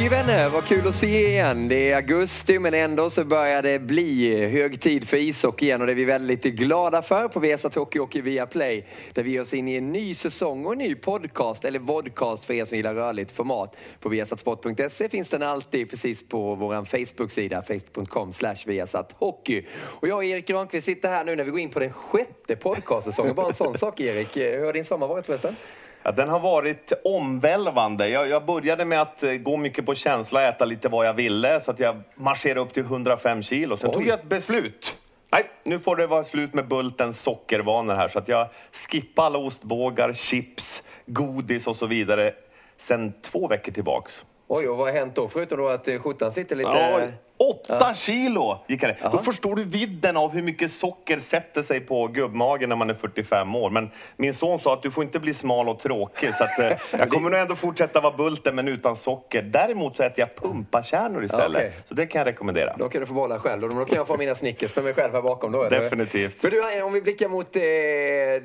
Hockeyvänner, 0.00 0.48
vad 0.48 0.64
kul 0.64 0.88
att 0.88 0.94
se 0.94 1.28
igen. 1.28 1.68
Det 1.68 1.90
är 1.90 1.96
augusti 1.96 2.58
men 2.58 2.74
ändå 2.74 3.10
så 3.10 3.24
börjar 3.24 3.62
det 3.62 3.78
bli 3.78 4.46
hög 4.48 4.80
tid 4.80 5.08
för 5.08 5.16
ishockey 5.16 5.66
igen 5.66 5.80
och 5.80 5.86
det 5.86 5.92
är 5.92 5.96
vi 5.96 6.04
väldigt 6.04 6.42
glada 6.42 7.02
för 7.02 7.28
på 7.28 7.40
Viasat 7.40 7.74
Hockey 7.74 7.98
och 7.98 8.16
via 8.16 8.46
Play. 8.46 8.86
Där 9.14 9.22
vi 9.22 9.30
ger 9.30 9.40
oss 9.40 9.54
in 9.54 9.68
i 9.68 9.74
en 9.76 9.92
ny 9.92 10.14
säsong 10.14 10.66
och 10.66 10.72
en 10.72 10.78
ny 10.78 10.94
podcast, 10.94 11.64
eller 11.64 11.78
vodcast 11.78 12.44
för 12.44 12.54
er 12.54 12.64
som 12.64 12.76
gillar 12.76 12.94
rörligt 12.94 13.32
format. 13.32 13.76
På 14.00 14.08
viasatsport.se 14.08 15.08
finns 15.08 15.28
den 15.28 15.42
alltid 15.42 15.90
precis 15.90 16.28
på 16.28 16.54
vår 16.54 16.84
Facebook-sida, 16.84 17.62
facebook.com 17.62 18.32
slash 18.32 18.56
viasathockey. 18.66 19.66
Och 19.72 20.08
jag 20.08 20.16
och 20.16 20.24
Erik 20.24 20.46
Granqvist 20.46 20.86
sitter 20.86 21.08
här 21.08 21.24
nu 21.24 21.36
när 21.36 21.44
vi 21.44 21.50
går 21.50 21.60
in 21.60 21.70
på 21.70 21.78
den 21.78 21.92
sjätte 21.92 22.56
podcastsäsongen. 22.56 23.34
Bara 23.34 23.46
en 23.46 23.54
sån 23.54 23.78
sak 23.78 24.00
Erik. 24.00 24.36
Eh, 24.36 24.58
hur 24.58 24.66
har 24.66 24.72
din 24.72 24.84
sommar 24.84 25.06
varit 25.06 25.26
förresten? 25.26 25.56
Ja, 26.02 26.12
den 26.12 26.28
har 26.28 26.40
varit 26.40 26.92
omvälvande. 27.04 28.08
Jag, 28.08 28.28
jag 28.28 28.44
började 28.44 28.84
med 28.84 29.02
att 29.02 29.22
eh, 29.22 29.32
gå 29.32 29.56
mycket 29.56 29.86
på 29.86 29.94
känsla, 29.94 30.48
äta 30.48 30.64
lite 30.64 30.88
vad 30.88 31.06
jag 31.06 31.14
ville, 31.14 31.60
så 31.60 31.70
att 31.70 31.78
jag 31.78 32.02
marscherade 32.14 32.60
upp 32.60 32.72
till 32.72 32.82
105 32.82 33.42
kilo. 33.42 33.76
Sen 33.76 33.88
Oj. 33.90 33.94
tog 33.94 34.06
jag 34.06 34.18
ett 34.18 34.28
beslut. 34.28 34.96
Nej, 35.32 35.44
nu 35.62 35.78
får 35.78 35.96
det 35.96 36.06
vara 36.06 36.24
slut 36.24 36.54
med 36.54 36.68
Bultens 36.68 37.22
sockervanor 37.22 37.94
här, 37.94 38.08
så 38.08 38.18
att 38.18 38.28
jag 38.28 38.48
skippade 38.72 39.26
alla 39.26 39.38
ostbågar, 39.38 40.12
chips, 40.12 40.82
godis 41.06 41.66
och 41.66 41.76
så 41.76 41.86
vidare 41.86 42.32
sen 42.76 43.12
två 43.22 43.48
veckor 43.48 43.72
tillbaks. 43.72 44.12
Oj, 44.48 44.68
och 44.68 44.76
vad 44.76 44.86
har 44.86 44.94
hänt 44.94 45.14
då? 45.14 45.28
Förutom 45.28 45.58
då 45.58 45.68
att 45.68 45.88
eh, 45.88 45.98
skjortan 45.98 46.32
sitter 46.32 46.56
lite... 46.56 46.70
Ja, 46.70 47.00
åtta 47.40 47.94
kilo 47.94 48.58
gick 48.66 48.80
det. 48.80 48.96
Då 49.12 49.18
förstår 49.18 49.56
du 49.56 49.64
vidden 49.64 50.16
av 50.16 50.32
hur 50.32 50.42
mycket 50.42 50.72
socker 50.72 51.20
sätter 51.20 51.62
sig 51.62 51.80
på 51.80 52.06
gubbmagen 52.06 52.68
när 52.68 52.76
man 52.76 52.90
är 52.90 52.94
45 52.94 53.56
år. 53.56 53.70
Men 53.70 53.90
min 54.16 54.34
son 54.34 54.60
sa 54.60 54.72
att 54.72 54.82
du 54.82 54.90
får 54.90 55.04
inte 55.04 55.18
bli 55.18 55.34
smal 55.34 55.68
och 55.68 55.78
tråkig. 55.78 56.34
Så 56.34 56.44
att, 56.44 56.58
eh, 56.58 56.72
jag 56.98 57.10
kommer 57.10 57.30
nog 57.30 57.40
ändå 57.40 57.56
fortsätta 57.56 58.00
vara 58.00 58.16
bulten, 58.16 58.54
men 58.54 58.68
utan 58.68 58.96
socker. 58.96 59.42
Däremot 59.42 59.96
så 59.96 60.02
äter 60.02 60.20
jag 60.20 60.36
pumpakärnor 60.36 61.24
istället. 61.24 61.56
Okej. 61.56 61.72
Så 61.88 61.94
det 61.94 62.06
kan 62.06 62.18
jag 62.18 62.26
rekommendera. 62.26 62.76
Då 62.78 62.88
kan 62.88 63.00
du 63.00 63.06
få 63.06 63.14
behålla 63.14 63.38
själv. 63.38 63.64
Och 63.64 63.74
Då 63.74 63.84
kan 63.84 63.96
jag 63.96 64.06
få 64.06 64.16
mina 64.16 64.34
Snickers 64.34 64.72
för 64.72 64.82
mig 64.82 64.94
själv 64.94 65.12
här 65.14 65.22
bakom. 65.22 65.52
Då? 65.52 65.68
Definitivt. 65.68 66.42
Men 66.42 66.50
du, 66.50 66.82
om 66.82 66.92
vi 66.92 67.02
blickar 67.02 67.28
mot 67.28 67.56
eh, 67.56 67.62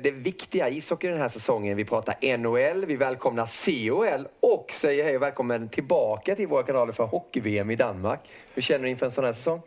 det 0.02 0.10
viktiga 0.10 0.68
ishockey 0.68 1.08
den 1.08 1.20
här 1.20 1.28
säsongen. 1.28 1.76
Vi 1.76 1.84
pratar 1.84 2.36
NHL, 2.36 2.86
vi 2.86 2.96
välkomnar 2.96 3.46
COL 3.64 4.28
och 4.40 4.70
säger 4.72 5.04
hej 5.04 5.16
och 5.16 5.22
välkommen 5.22 5.68
tillbaka 5.68 6.34
till 6.34 6.46
våra 6.46 6.62
kanaler 6.62 6.92
för 6.92 7.04
hockey-VM 7.04 7.70
i 7.70 7.76
Danmark. 7.76 8.20
Hur 8.54 8.62
känner 8.62 8.85
du 8.86 8.90
inför 8.90 9.06
en 9.06 9.12
sån 9.12 9.24
här 9.24 9.32
säsong? 9.32 9.62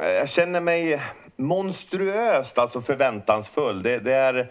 Jag 0.00 0.28
känner 0.28 0.60
mig 0.60 1.00
monstruöst 1.36 2.58
alltså 2.58 2.80
förväntansfull. 2.80 3.82
Det, 3.82 3.98
det 3.98 4.12
är 4.12 4.50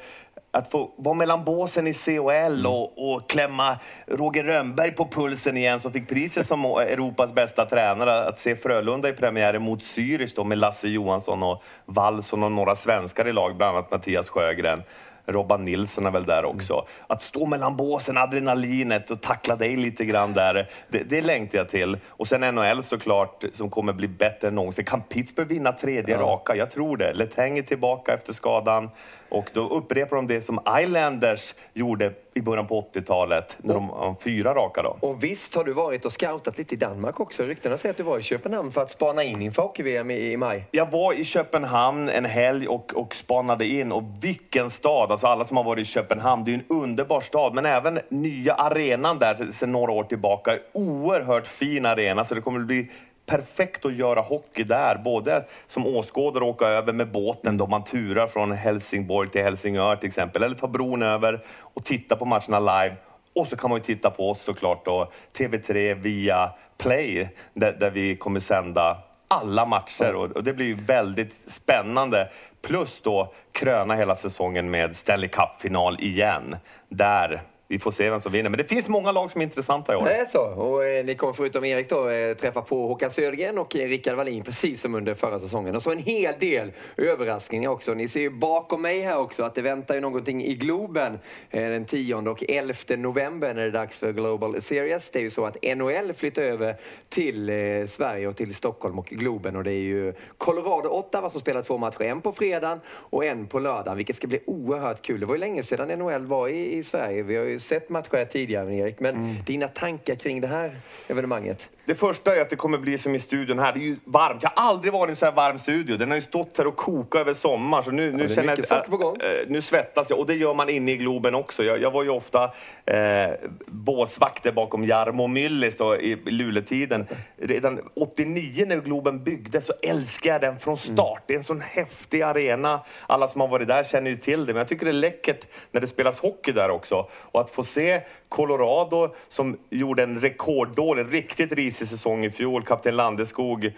att 0.54 0.72
få 0.72 0.92
vara 0.98 1.16
mellan 1.16 1.44
båsen 1.44 1.88
i 1.88 1.94
COL 1.94 2.66
och, 2.66 3.14
och 3.14 3.30
klämma 3.30 3.78
Roger 4.08 4.44
Rönnberg 4.44 4.92
på 4.92 5.08
pulsen 5.08 5.58
igen 5.58 5.80
som 5.80 5.94
fick 5.94 6.10
priset 6.10 6.48
som 6.48 6.66
Europas 6.66 7.34
bästa 7.34 7.66
tränare. 7.66 8.24
Att 8.24 8.40
se 8.40 8.56
Frölunda 8.56 9.10
i 9.10 9.14
premiären 9.14 9.62
mot 9.62 9.82
Zürich 9.82 10.34
då 10.36 10.44
med 10.44 10.58
Lasse 10.58 10.88
Johansson 10.88 11.44
och 11.44 11.64
Wallson 11.86 12.44
och 12.44 12.52
några 12.52 12.76
svenskar 12.76 13.28
i 13.28 13.34
lag, 13.34 13.56
bland 13.56 13.78
annat 13.78 13.92
Mattias 13.92 14.30
Sjögren. 14.30 14.84
Robban 15.26 15.66
Nilsson 15.66 16.06
är 16.06 16.12
väl 16.12 16.26
där 16.26 16.46
också. 16.46 16.86
Att 17.08 17.22
stå 17.22 17.46
mellan 17.46 17.76
båsen, 17.78 18.18
adrenalinet 18.18 19.12
och 19.12 19.22
tackla 19.22 19.56
dig 19.56 19.76
lite 19.76 20.06
grann 20.06 20.34
där, 20.34 20.70
det, 20.90 21.04
det 21.04 21.22
längtar 21.22 21.58
jag 21.58 21.70
till. 21.70 21.98
Och 22.08 22.28
sen 22.28 22.56
NHL 22.56 22.84
såklart, 22.84 23.44
som 23.54 23.70
kommer 23.70 23.94
bli 23.94 24.08
bättre 24.08 24.48
än 24.48 24.56
någonsin. 24.56 24.86
Kan 24.86 25.02
Pittsburgh 25.02 25.50
vinna 25.50 25.72
tredje 25.72 26.18
raka? 26.18 26.56
Jag 26.56 26.72
tror 26.72 26.98
det. 26.98 27.14
Letang 27.14 27.58
är 27.58 27.62
tillbaka 27.62 28.14
efter 28.14 28.34
skadan. 28.34 28.90
Och 29.31 29.50
då 29.53 29.69
upprepar 29.69 30.16
de 30.16 30.28
det 30.28 30.42
som 30.42 30.59
Islanders 30.80 31.56
gjorde 31.74 32.14
i 32.34 32.42
början 32.42 32.68
på 32.68 32.81
80-talet, 32.94 33.58
när 33.62 33.74
de 33.74 33.90
har 33.90 34.16
fyra 34.24 34.53
raka 34.53 34.81
då. 34.81 34.97
Och 35.00 35.24
visst 35.24 35.56
har 35.56 35.64
du 35.64 35.74
varit 35.74 36.06
och 36.06 36.12
scoutat 36.12 36.58
lite 36.58 36.74
i 36.74 36.78
Danmark 36.78 37.19
också. 37.19 37.44
Ryktena 37.44 37.78
säger 37.78 37.94
att 37.94 37.97
du 37.97 38.03
var 38.03 38.19
i 38.19 38.22
Köpenhamn 38.22 38.72
för 38.72 38.81
att 38.81 38.90
spana 38.90 39.24
in 39.24 39.42
inför 39.42 39.62
hockey-VM 39.62 40.12
i, 40.12 40.31
i 40.31 40.38
maj. 40.38 40.66
Jag 40.72 40.92
var 40.92 41.14
i 41.14 41.25
Köpenhamn 41.25 42.09
en 42.09 42.25
helg 42.25 42.68
och, 42.68 42.94
och 42.96 43.16
spanade 43.16 43.66
in 43.66 43.92
och 43.92 44.03
vilken 44.22 44.69
stad! 44.69 45.12
Alltså 45.12 45.28
alla 45.28 45.46
som 45.46 45.58
har 45.58 45.63
varit 45.63 45.88
i 45.88 45.92
Köpenhamn, 45.92 46.44
det 46.44 46.52
är 46.52 46.56
en 46.56 46.66
underbar 46.68 47.22
stad. 47.22 47.56
Men 47.56 47.66
även 47.66 48.00
nya 48.09 48.53
arenan 48.53 49.19
där 49.19 49.52
sedan 49.52 49.72
några 49.72 49.92
år 49.92 50.03
tillbaka, 50.03 50.52
oerhört 50.74 51.48
fin 51.48 51.86
arena. 51.86 52.25
Så 52.25 52.36
det 52.36 52.42
kommer 52.42 52.59
att 52.59 52.68
bli 52.68 52.88
perfekt 53.31 53.86
att 53.86 53.96
göra 53.96 54.22
hockey 54.22 54.64
där. 54.64 54.97
Både 54.97 55.46
som 55.68 55.86
åskådare 55.86 56.44
åka 56.44 56.66
över 56.66 56.94
med 56.94 57.12
båten 57.12 57.58
då 57.58 57.68
man 57.68 57.84
turar 57.84 58.28
från 58.28 58.52
Helsingborg 58.52 59.30
till 59.30 59.44
Helsingör 59.44 59.96
till 59.96 60.08
exempel. 60.08 60.44
Eller 60.44 60.56
ta 60.56 60.68
bron 60.68 61.03
över 61.03 61.44
och 61.59 61.86
titta 61.86 62.16
på 62.16 62.25
matcherna 62.25 62.59
live. 62.59 62.96
Och 63.36 63.47
så 63.47 63.58
kan 63.58 63.69
man 63.69 63.80
ju 63.80 63.84
titta 63.84 64.09
på 64.09 64.30
oss 64.30 64.42
såklart 64.42 64.86
då, 64.86 65.12
TV3 65.38 65.94
via 65.94 66.52
Play, 66.78 67.30
där, 67.53 67.74
där 67.80 67.92
vi 67.92 68.16
kommer 68.16 68.40
sända 68.40 68.97
alla 69.28 69.66
matcher 69.66 70.16
och, 70.16 70.44
det 70.44 70.53
blir 70.53 70.66
ju 70.66 70.75
väldigt 70.75 71.36
spännande. 71.48 72.30
Plus 72.62 73.02
då 73.02 73.34
kröna 73.52 73.96
hela 73.96 74.16
säsongen 74.16 74.72
med 74.72 74.96
Stanley 74.96 75.30
Cup-final 75.30 76.00
igen. 76.00 76.56
Där 76.90 77.42
vi 77.72 77.80
får 77.80 77.92
se 77.92 78.09
vem 78.09 78.22
som 78.22 78.32
vinner. 78.32 78.50
Men 78.50 78.58
det 78.58 78.64
finns 78.64 78.88
många 78.88 79.12
lag 79.12 79.32
som 79.32 79.42
är 79.42 79.46
intressanta 79.46 79.94
i 79.94 79.96
år. 79.96 80.06
Det 80.06 80.16
är 80.16 80.26
så. 80.26 80.42
Och 80.42 80.86
eh, 80.86 81.06
ni 81.06 81.16
kommer 81.16 81.34
förutom 81.34 81.66
Erik 81.66 81.90
då 81.90 82.09
eh, 82.09 82.34
träffa 82.34 82.62
på 82.62 82.88
Håkan 82.88 83.12
Södergren 83.12 83.58
och 83.58 83.76
eh, 83.76 83.88
Rickard 83.88 84.16
Wallin 84.16 84.44
precis 84.44 84.82
som 84.82 84.96
under 84.96 85.14
förra 85.14 85.40
säsongen. 85.40 85.76
Och 85.76 85.84
så 85.84 85.92
en 85.92 85.98
hel 85.98 86.34
del 86.40 86.72
överraskningar 86.98 87.70
också. 87.70 87.94
Ni 87.94 88.08
ser 88.08 88.20
ju 88.20 88.30
bakom 88.30 88.81
mig 88.81 89.00
här 89.00 89.18
också 89.18 89.44
att 89.44 89.56
det 89.56 89.62
väntar 89.62 89.96
ju 89.96 90.02
någonting 90.02 90.46
i 90.46 90.56
Globen 90.56 91.20
eh, 91.50 91.70
den 91.70 91.86
10 91.86 92.16
och 92.16 92.44
11 92.50 92.74
november 92.98 93.54
när 93.54 93.62
det 93.62 93.68
är 93.68 93.72
dags 93.72 94.00
för 94.00 94.12
Global 94.12 94.62
Series. 94.62 95.10
Det 95.10 95.19
är 95.19 95.24
ju 95.24 95.30
så 95.30 95.45
att 95.45 95.57
NHL 95.78 96.13
flyttar 96.13 96.42
över 96.42 96.75
till 97.10 97.50
eh, 97.50 97.56
Sverige 97.88 98.28
och 98.28 98.36
till 98.36 98.56
Stockholm 98.56 99.00
och 99.00 99.07
Globen 99.07 99.56
och 99.56 99.63
det 99.63 99.72
är 99.72 99.84
ju 99.84 100.13
Colorado 100.38 100.90
Ottawa 100.90 101.30
som 101.30 101.42
spelar 101.42 101.62
två 101.62 101.78
matcher. 101.78 102.01
En 102.01 102.22
på 102.22 102.31
fredagen 102.31 102.80
och 102.88 103.25
en 103.25 103.48
på 103.48 103.60
lördagen, 103.60 103.98
vilket 103.98 104.16
ska 104.16 104.28
bli 104.28 104.40
oerhört 104.45 105.01
kul. 105.01 105.19
Det 105.19 105.25
var 105.25 105.36
ju 105.36 105.40
länge 105.40 105.63
sedan 105.63 106.00
NHL 106.00 106.25
var 106.25 106.48
i, 106.48 106.78
i 106.78 106.84
Sverige. 106.84 107.24
Vi 107.24 107.36
har 107.36 107.45
ju 107.45 107.60
sett 107.62 107.90
matcher 107.90 108.18
här 108.18 108.25
tidigare, 108.25 108.75
Erik. 108.75 109.00
Men 109.00 109.36
dina 109.46 109.68
tankar 109.68 110.16
kring 110.16 110.42
det 110.42 110.48
här 110.48 110.72
evenemanget? 111.08 111.69
Det 111.92 111.96
första 111.96 112.36
är 112.36 112.42
att 112.42 112.50
det 112.50 112.56
kommer 112.56 112.78
bli 112.78 112.98
som 112.98 113.16
i 113.16 113.20
studion 113.20 113.60
här. 113.60 113.74
Det 113.74 113.80
är 113.80 113.82
ju 113.82 113.98
varmt. 114.06 114.44
Jag 114.44 114.52
har 114.56 114.70
aldrig 114.70 114.94
varit 114.94 115.10
i 115.10 115.12
en 115.12 115.16
så 115.16 115.26
här 115.26 115.32
varm 115.32 115.60
studio. 115.60 115.98
Den 115.98 116.10
har 116.10 116.16
ju 116.16 116.22
stått 116.22 116.58
här 116.58 116.68
och 116.68 116.76
kokat 116.76 117.22
över 117.22 117.34
sommaren. 117.34 117.84
Så 117.84 117.92
nu, 117.92 118.12
nu 118.12 118.24
är 118.24 118.28
känner 118.36 118.58
jag 118.70 118.86
på 118.86 118.98
gång. 118.98 119.16
eh, 119.16 119.48
nu 119.48 119.62
svettas 119.62 120.10
jag 120.10 120.20
och 120.20 120.26
det 120.26 120.36
gör 120.36 120.54
man 120.54 120.70
inne 120.70 120.92
i 120.92 120.98
Globen 120.98 121.36
också. 121.36 121.64
Jag, 121.64 121.82
jag 121.82 121.92
var 121.92 122.04
ju 122.04 122.10
ofta 122.10 122.44
eh, 122.86 123.30
båsvakter 123.68 124.52
bakom 124.52 124.86
Jarmo 124.86 125.28
Myllys 125.28 125.78
då, 125.78 125.96
i 125.96 126.16
Luleåtiden. 126.26 127.08
Redan 127.38 127.80
89 127.96 128.66
när 128.68 128.82
Globen 128.82 129.24
byggdes 129.24 129.66
så 129.66 129.74
älskade 129.82 130.34
jag 130.34 130.42
den 130.42 130.60
från 130.60 130.78
start. 130.78 131.24
Det 131.28 131.34
är 131.34 131.38
en 131.38 131.44
sån 131.44 131.62
häftig 131.62 132.22
arena. 132.22 132.80
Alla 133.08 133.28
som 133.28 133.42
har 133.42 133.48
varit 133.48 133.68
där 133.68 133.84
känner 133.84 134.12
ju 134.12 134.18
till 134.18 134.46
det. 134.46 134.54
Men 134.54 134.60
jag 134.60 134.68
tycker 134.68 134.86
det 134.86 134.92
är 134.92 134.94
läckert 134.94 135.48
när 135.72 135.82
det 135.82 135.88
spelas 135.88 136.20
hockey 136.20 136.52
där 136.52 136.70
också. 136.70 137.10
Och 137.14 137.42
att 137.42 137.50
få 137.50 137.64
se 137.64 138.02
Colorado 138.31 139.10
som 139.30 139.57
gjorde 139.69 140.04
en 140.04 140.19
rekorddålig, 140.19 141.13
riktigt 141.13 141.51
risig 141.51 141.88
säsong 141.88 142.25
i 142.25 142.30
fjol. 142.30 142.63
Kapten 142.66 142.95
Landeskog 142.95 143.72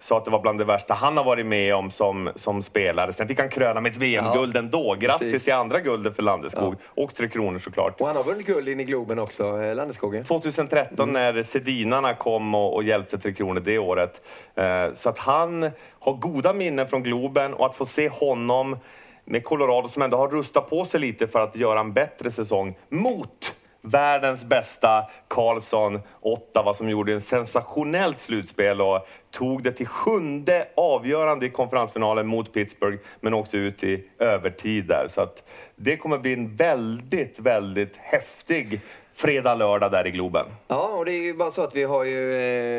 sa 0.00 0.16
att 0.16 0.24
det 0.24 0.30
var 0.30 0.40
bland 0.40 0.58
det 0.58 0.64
värsta 0.64 0.94
han 0.94 1.16
har 1.16 1.24
varit 1.24 1.46
med 1.46 1.74
om 1.74 1.90
som, 1.90 2.30
som 2.36 2.62
spelare. 2.62 3.12
Sen 3.12 3.28
fick 3.28 3.38
han 3.38 3.48
kröna 3.48 3.80
med 3.80 3.92
ett 3.92 3.98
VM-guld 3.98 4.56
ändå. 4.56 4.96
Grattis 5.00 5.18
Precis. 5.18 5.44
till 5.44 5.52
andra 5.52 5.80
guldet 5.80 6.16
för 6.16 6.22
Landeskog. 6.22 6.74
Och 6.84 7.14
Tre 7.14 7.28
Kronor 7.28 7.58
såklart. 7.58 8.00
Och 8.00 8.06
han 8.06 8.16
har 8.16 8.24
vunnit 8.24 8.46
guld 8.46 8.68
in 8.68 8.80
i 8.80 8.84
Globen 8.84 9.18
också, 9.18 9.62
eh, 9.62 9.74
Landeskogen. 9.74 10.24
2013 10.24 11.12
när 11.12 11.42
Sedinarna 11.42 12.14
kom 12.14 12.54
och, 12.54 12.74
och 12.74 12.84
hjälpte 12.84 13.18
Tre 13.18 13.32
Kronor 13.32 13.60
det 13.60 13.78
året. 13.78 14.20
Eh, 14.54 14.92
så 14.92 15.08
att 15.08 15.18
han 15.18 15.70
har 16.00 16.12
goda 16.12 16.52
minnen 16.52 16.88
från 16.88 17.02
Globen 17.02 17.54
och 17.54 17.66
att 17.66 17.76
få 17.76 17.86
se 17.86 18.08
honom 18.08 18.76
med 19.24 19.44
Colorado 19.44 19.88
som 19.88 20.02
ändå 20.02 20.16
har 20.16 20.28
rustat 20.28 20.70
på 20.70 20.84
sig 20.84 21.00
lite 21.00 21.26
för 21.26 21.40
att 21.40 21.56
göra 21.56 21.80
en 21.80 21.92
bättre 21.92 22.30
säsong 22.30 22.74
mot 22.88 23.54
världens 23.82 24.44
bästa 24.44 25.10
Karlsson, 25.28 26.00
Ottawa, 26.20 26.74
som 26.74 26.88
gjorde 26.88 27.12
en 27.12 27.20
sensationellt 27.20 28.18
slutspel 28.18 28.80
och 28.80 29.06
tog 29.30 29.62
det 29.62 29.72
till 29.72 29.86
sjunde 29.86 30.68
avgörande 30.76 31.46
i 31.46 31.50
konferensfinalen 31.50 32.26
mot 32.26 32.52
Pittsburgh, 32.52 32.98
men 33.20 33.34
åkte 33.34 33.56
ut 33.56 33.84
i 33.84 34.04
övertid 34.18 34.86
där. 34.86 35.08
Så 35.10 35.20
att 35.20 35.50
det 35.76 35.96
kommer 35.96 36.18
bli 36.18 36.32
en 36.32 36.56
väldigt, 36.56 37.38
väldigt 37.38 37.96
häftig 37.96 38.80
fredag, 39.20 39.54
lördag 39.54 39.90
där 39.92 40.06
i 40.06 40.10
Globen. 40.10 40.46
Ja, 40.68 40.88
och 40.88 41.04
det 41.04 41.12
är 41.12 41.22
ju 41.22 41.34
bara 41.34 41.50
så 41.50 41.62
att 41.62 41.76
vi 41.76 41.84
har 41.84 42.04
ju 42.04 42.34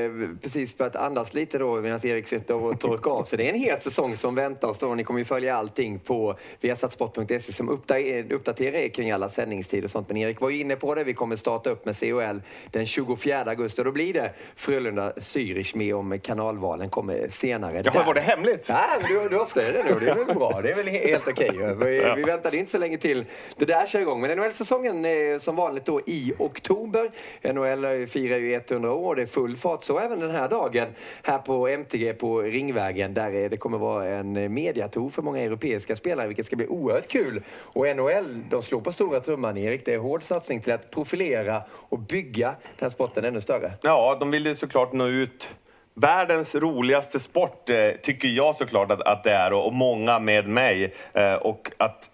eh, 0.06 0.12
precis 0.42 0.78
börjat 0.78 0.96
andas 0.96 1.34
lite 1.34 1.58
då 1.58 1.82
medan 1.82 2.06
Erik 2.08 2.28
sitter 2.28 2.56
och 2.64 2.80
torkar 2.80 3.12
av 3.12 3.24
sig. 3.24 3.38
Det 3.38 3.46
är 3.50 3.54
en 3.54 3.60
het 3.60 3.84
säsong 3.84 4.18
som 4.18 4.36
väntar 4.36 4.68
oss 4.68 4.78
då. 4.78 4.96
Ni 4.96 5.04
kommer 5.04 5.20
ju 5.20 5.26
följa 5.26 5.56
allting 5.58 6.00
på 6.00 6.36
viasatsport.se 6.62 7.40
som 7.54 7.70
uppda- 7.70 8.34
uppdaterar 8.34 8.76
er 8.76 8.88
kring 8.90 9.12
alla 9.12 9.30
sändningstider 9.30 9.84
och 9.84 9.92
sånt. 9.92 10.08
Men 10.08 10.18
Erik 10.18 10.42
var 10.42 10.50
ju 10.50 10.60
inne 10.60 10.76
på 10.76 10.96
det. 10.96 11.04
Vi 11.04 11.14
kommer 11.14 11.36
starta 11.36 11.70
upp 11.70 11.86
med 11.86 12.00
COL 12.00 12.42
den 12.72 12.86
24 12.86 13.42
augusti. 13.46 13.84
Då 13.84 13.92
blir 13.92 14.14
det 14.14 14.32
Frölunda 14.56 15.12
Zürich 15.14 15.78
med 15.78 15.96
om 15.96 16.20
kanalvalen 16.20 16.90
kommer 16.90 17.28
senare. 17.30 17.82
Där. 17.82 18.04
var 18.06 18.14
det 18.14 18.22
hemligt? 18.22 18.66
Ja, 18.68 18.82
men 19.02 19.10
du, 19.24 19.30
du 19.30 19.40
avslöjar 19.42 19.74
det 19.74 19.84
nu. 19.94 20.06
Det 20.06 20.12
är 20.12 20.16
väl 20.26 20.36
bra. 20.36 20.62
Det 20.62 20.72
är 20.72 20.76
väl 20.76 20.88
he- 20.88 21.08
helt 21.08 21.28
okej. 21.28 21.52
Vi, 21.86 22.14
vi 22.16 22.24
väntade 22.24 22.58
inte 22.58 22.72
så 22.72 22.78
länge 22.78 22.98
till 22.98 23.26
det 23.58 23.66
där 23.66 23.86
kör 23.86 24.00
igång. 24.00 24.22
Men 24.22 24.38
NHL-säsongen 24.38 25.06
är 25.06 25.40
som 25.40 25.56
vanligt 25.56 25.86
då 25.86 26.02
i 26.06 26.31
oktober. 26.40 27.12
NHL 27.54 28.08
firar 28.08 28.38
ju 28.38 28.54
100 28.54 28.92
år. 28.92 29.16
Det 29.16 29.22
är 29.22 29.26
full 29.26 29.58
fart. 29.58 29.84
Så 29.84 30.00
även 30.00 30.20
den 30.20 30.32
här 30.32 30.50
dagen 30.50 30.88
här 31.24 31.38
på 31.38 31.68
MTG 31.68 32.14
på 32.14 32.42
Ringvägen 32.42 33.14
där 33.14 33.50
det 33.50 33.58
kommer 33.58 33.78
vara 33.78 34.08
en 34.08 34.54
mediator 34.54 35.10
för 35.10 35.22
många 35.22 35.42
europeiska 35.42 35.96
spelare, 35.96 36.28
vilket 36.28 36.46
ska 36.46 36.56
bli 36.56 36.68
oerhört 36.68 37.08
kul. 37.08 37.44
Och 37.50 37.96
NHL, 37.96 38.44
de 38.50 38.62
slår 38.62 38.82
på 38.82 38.92
stora 38.92 39.20
trumman, 39.20 39.58
Erik. 39.58 39.86
Det 39.86 39.94
är 39.94 39.98
hård 39.98 40.24
satsning 40.24 40.62
till 40.62 40.74
att 40.74 40.92
profilera 40.92 41.62
och 41.90 42.00
bygga 42.00 42.48
den 42.48 42.80
här 42.80 42.90
sporten 42.90 43.26
ännu 43.26 43.42
större. 43.42 43.74
Ja, 43.82 44.18
de 44.20 44.32
vill 44.32 44.46
ju 44.46 44.56
såklart 44.56 44.94
nå 44.94 45.08
ut. 45.08 45.50
Världens 45.94 46.56
roligaste 46.56 47.20
sport 47.20 47.70
eh, 47.70 47.92
tycker 48.04 48.28
jag 48.28 48.56
såklart 48.56 48.92
att, 48.92 49.02
att 49.02 49.24
det 49.24 49.32
är 49.32 49.54
och, 49.54 49.74
många 49.74 50.20
med 50.20 50.48
mig. 50.48 50.94
Eh, 51.14 51.34
och 51.34 51.72
att 51.78 52.10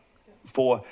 få 0.53 0.85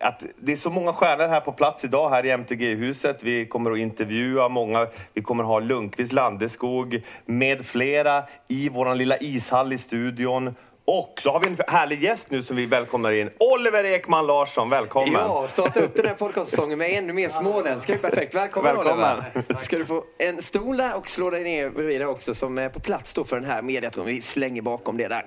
att 0.00 0.22
det 0.40 0.52
är 0.52 0.56
så 0.56 0.70
många 0.70 0.92
stjärnor 0.92 1.28
här 1.28 1.40
på 1.40 1.52
plats 1.52 1.84
idag 1.84 2.10
här 2.10 2.26
i 2.26 2.30
MTG-huset. 2.30 3.22
Vi 3.22 3.46
kommer 3.46 3.70
att 3.70 3.78
intervjua 3.78 4.48
många. 4.48 4.86
Vi 5.12 5.22
kommer 5.22 5.42
att 5.42 5.48
ha 5.48 5.60
Lundqvist 5.60 6.12
Landeskog 6.12 7.02
med 7.24 7.66
flera 7.66 8.24
i 8.48 8.68
vår 8.68 8.94
lilla 8.94 9.16
ishall 9.20 9.72
i 9.72 9.78
studion. 9.78 10.54
Och 10.84 11.20
så 11.22 11.32
har 11.32 11.40
vi 11.40 11.46
en 11.48 11.56
härlig 11.68 12.02
gäst 12.02 12.30
nu 12.30 12.42
som 12.42 12.56
vi 12.56 12.66
välkomnar 12.66 13.12
in. 13.12 13.30
Oliver 13.38 13.84
Ekman 13.84 14.26
Larsson, 14.26 14.70
välkommen! 14.70 15.12
Ja, 15.12 15.48
starta 15.48 15.80
upp 15.80 15.94
den 15.94 16.06
här 16.06 16.14
podcastsäsongen 16.14 16.78
med 16.78 16.90
ännu 16.90 17.12
mer 17.12 17.28
småländska. 17.28 17.92
Det 17.92 17.98
är 17.98 18.10
perfekt. 18.10 18.34
Välkommen, 18.34 18.76
Välkommen. 18.76 19.16
Oliver. 19.34 19.60
Ska 19.60 19.78
du 19.78 19.86
få 19.86 20.04
en 20.18 20.42
stol 20.42 20.76
där 20.76 20.94
och 20.94 21.08
slå 21.08 21.30
dig 21.30 21.44
ner 21.44 21.70
bredvid 21.70 22.00
dig 22.00 22.06
också 22.06 22.34
som 22.34 22.58
är 22.58 22.68
på 22.68 22.80
plats 22.80 23.14
då 23.14 23.24
för 23.24 23.36
den 23.36 23.50
här 23.50 23.62
mediatorn. 23.62 24.06
Vi 24.06 24.20
slänger 24.20 24.62
bakom 24.62 24.96
det 24.96 25.08
där. 25.08 25.26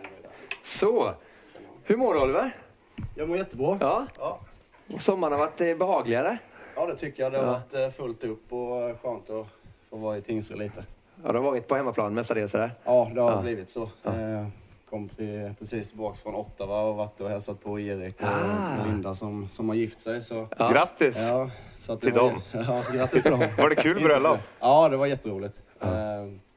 Så. 0.64 1.14
Hur 1.84 1.98
mår 1.98 2.14
du 2.14 2.20
Oliver? 2.20 2.56
Jag 3.16 3.30
mår 3.30 3.38
jättebra. 3.38 3.78
Ja. 3.82 4.08
Ja, 4.18 4.40
Sommaren 4.98 5.32
har 5.34 5.40
varit 5.40 5.62
eh, 5.62 5.76
behagligare? 5.78 6.38
ja 6.76 6.86
det 6.86 6.96
tycker 6.96 7.24
jag. 7.24 7.32
Det 7.32 7.38
har 7.38 7.46
varit 7.46 7.74
eh, 7.74 7.90
fullt 7.90 8.24
upp 8.24 8.54
och 8.54 9.02
skönt 9.02 9.30
att 9.30 9.48
få 9.90 9.98
vara 9.98 10.18
i 10.18 10.22
Tingsryd 10.22 10.60
lite. 10.60 10.84
Ja, 11.24 11.32
du 11.32 11.38
har 11.38 11.46
varit 11.46 11.68
på 11.68 11.76
hemmaplan 11.76 12.14
mestadels 12.14 12.56
eller? 12.56 12.72
Ja, 12.84 13.12
det 13.16 13.22
har 13.22 13.32
Ja. 13.32 13.42
blivit 13.42 13.70
så. 13.70 13.84
Eh, 14.04 14.48
Kom 14.90 15.10
pre- 15.10 15.56
precis 15.60 15.88
tillbaka 15.90 16.16
från 16.16 16.36
Ottawa 16.36 16.82
och 16.82 16.96
varit 16.96 17.22
och 17.22 17.30
hälsat 17.30 17.64
på 17.64 17.80
Erik 17.80 18.22
och 18.22 18.28
Ah. 18.28 18.86
Linda 18.86 19.16
som, 19.16 19.50
som 19.50 19.70
har 19.70 19.76
gift 19.76 20.00
sig. 20.00 20.22
Så, 20.22 20.48
Grattis! 20.72 21.18
ja, 21.30 21.50
så 21.78 21.96
Till 21.98 22.14
var- 22.14 22.20
dem. 22.30 22.42
Ja, 22.68 22.84
grattis 22.94 23.24
till 23.24 23.32
dem. 23.32 23.40
Var 23.58 23.70
det 23.70 23.76
kul 23.76 24.04
bröllop? 24.04 24.40
Ja, 24.60 24.90
det 24.90 24.98
var 24.98 25.06
jätteroligt. 25.06 25.62
Eh, 25.82 25.90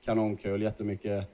kanonkul, 0.04 0.62
jättemycket 0.62 1.24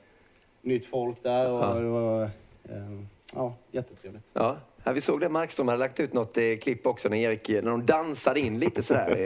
nytt 0.62 0.86
folk 0.86 1.22
där 1.22 1.50
och 1.50 1.58
Ja. 1.64 1.74
det 1.74 1.88
var 1.88 2.22
eh, 2.22 3.00
ja, 3.34 3.54
jättetrevligt. 3.70 4.24
Ja. 4.32 4.56
Ja, 4.88 4.92
vi 4.92 5.00
såg 5.00 5.20
det 5.20 5.28
Markström 5.28 5.68
hade 5.68 5.80
lagt 5.80 6.00
ut 6.00 6.12
något 6.12 6.36
eh, 6.38 6.42
klipp 6.62 6.86
också 6.86 7.08
när 7.08 7.16
Erik, 7.16 7.48
när 7.48 7.62
de 7.62 7.86
dansade 7.86 8.40
in 8.40 8.58
lite 8.58 8.82
sådär 8.82 9.16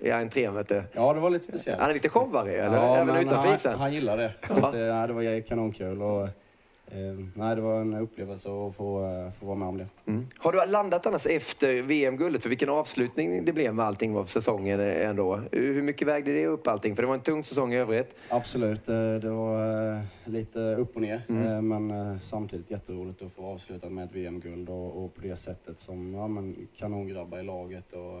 i, 0.00 0.06
i 0.08 0.10
entrén. 0.10 0.54
Vet 0.54 0.68
du. 0.68 0.82
Ja, 0.92 1.12
det 1.12 1.20
var 1.20 1.30
lite 1.30 1.44
speciellt. 1.44 1.80
Han 1.80 1.90
är 1.90 1.94
lite 1.94 2.08
showare, 2.08 2.52
eller? 2.52 2.76
Ja, 2.76 2.96
Även 2.96 3.16
utanför 3.16 3.36
han, 3.48 3.54
isen? 3.56 3.78
han 3.78 3.92
gillar 3.92 4.16
det. 4.16 4.32
Så 4.48 4.54
Ja. 4.60 4.68
att, 4.68 4.74
eh, 4.74 4.80
nej, 4.80 5.06
det 5.08 5.12
var 5.12 5.40
kanonkul. 5.40 6.02
Och, 6.02 6.22
eh, 6.22 6.28
nej, 7.34 7.56
det 7.56 7.62
var 7.62 7.80
en 7.80 7.94
upplevelse 7.94 8.48
att 8.48 8.74
få, 8.76 9.04
eh, 9.04 9.30
få 9.32 9.46
vara 9.46 9.56
med 9.56 9.68
om 9.68 9.78
det. 9.78 9.86
Mm. 10.06 10.26
Har 10.38 10.52
du 10.52 10.72
landat 10.72 11.06
annars 11.06 11.26
efter 11.26 11.82
VM-guldet? 11.82 12.42
För 12.42 12.48
vilken 12.48 12.68
avslutning 12.68 13.44
det 13.44 13.52
blev 13.52 13.74
med 13.74 13.86
allting 13.86 14.16
av 14.16 14.24
säsongen 14.24 14.80
eh, 14.80 15.08
ändå. 15.08 15.40
Hur 15.52 15.82
mycket 15.82 16.08
vägde 16.08 16.32
det 16.32 16.46
upp 16.46 16.66
allting? 16.66 16.96
För 16.96 17.02
det 17.02 17.06
var 17.06 17.14
en 17.14 17.20
tung 17.20 17.44
säsong 17.44 17.72
i 17.72 17.76
övrigt. 17.76 18.16
Absolut, 18.28 18.88
eh, 18.88 19.14
det 19.14 19.30
var 19.30 19.92
eh, 19.94 20.00
lite 20.24 20.58
upp 20.58 20.96
och 20.96 21.02
ner. 21.02 21.22
Mm. 21.28 21.46
eh, 21.46 21.62
Men 21.62 21.90
eh, 21.90 22.18
samtidigt 22.18 22.70
jätteroligt 22.70 23.22
att 23.22 23.32
få 23.32 23.46
avsluta 23.46 23.88
med 23.88 24.04
ett 24.04 24.14
VM-guld 24.14 24.68
och, 24.68 25.04
och 25.04 25.14
på 25.14 25.20
det 25.20 25.36
sättet 25.36 25.80
som 25.80 26.14
ja, 26.14 26.28
men 26.28 26.68
kanongrabbar 26.76 27.38
i 27.38 27.42
laget. 27.42 27.92
Och, 27.92 28.18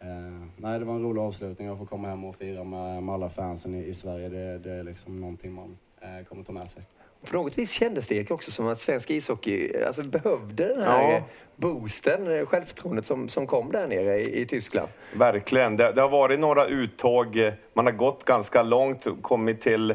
eh, 0.00 0.42
nej, 0.56 0.78
det 0.78 0.84
var 0.84 0.94
en 0.94 1.02
rolig 1.02 1.20
avslutning. 1.20 1.68
att 1.68 1.78
få 1.78 1.86
komma 1.86 2.08
hem 2.08 2.24
och 2.24 2.36
fira 2.36 2.64
med, 2.64 3.02
med 3.02 3.14
alla 3.14 3.28
fansen 3.28 3.74
i, 3.74 3.84
i 3.84 3.94
Sverige. 3.94 4.28
Det, 4.28 4.58
det 4.58 4.72
är 4.72 4.82
liksom 4.82 5.20
någonting 5.20 5.52
man 5.52 5.76
eh, 6.00 6.24
kommer 6.28 6.44
ta 6.44 6.52
med 6.52 6.70
sig. 6.70 6.82
På 7.30 7.36
något 7.36 7.58
vis 7.58 7.70
kändes 7.72 8.06
det 8.06 8.30
också 8.30 8.50
som 8.50 8.68
att 8.68 8.80
svensk 8.80 9.10
ishockey 9.10 9.82
alltså, 9.86 10.02
behövde 10.02 10.68
den 10.68 10.82
här 10.82 11.02
Ja. 11.02 11.16
eh, 11.16 11.22
boosten, 11.56 12.38
eh, 12.38 12.46
självförtroendet 12.46 13.06
som, 13.06 13.28
som 13.28 13.46
kom 13.46 13.72
där 13.72 13.86
nere 13.86 14.20
i, 14.20 14.40
i 14.40 14.46
Tyskland. 14.46 14.88
Verkligen. 15.14 15.76
Det, 15.76 15.92
det 15.92 16.00
har 16.00 16.08
varit 16.08 16.40
några 16.40 16.66
uttåg. 16.66 17.52
Man 17.74 17.86
har 17.86 17.92
gått 17.92 18.24
ganska 18.24 18.62
långt, 18.62 19.06
kommit 19.22 19.60
till 19.60 19.94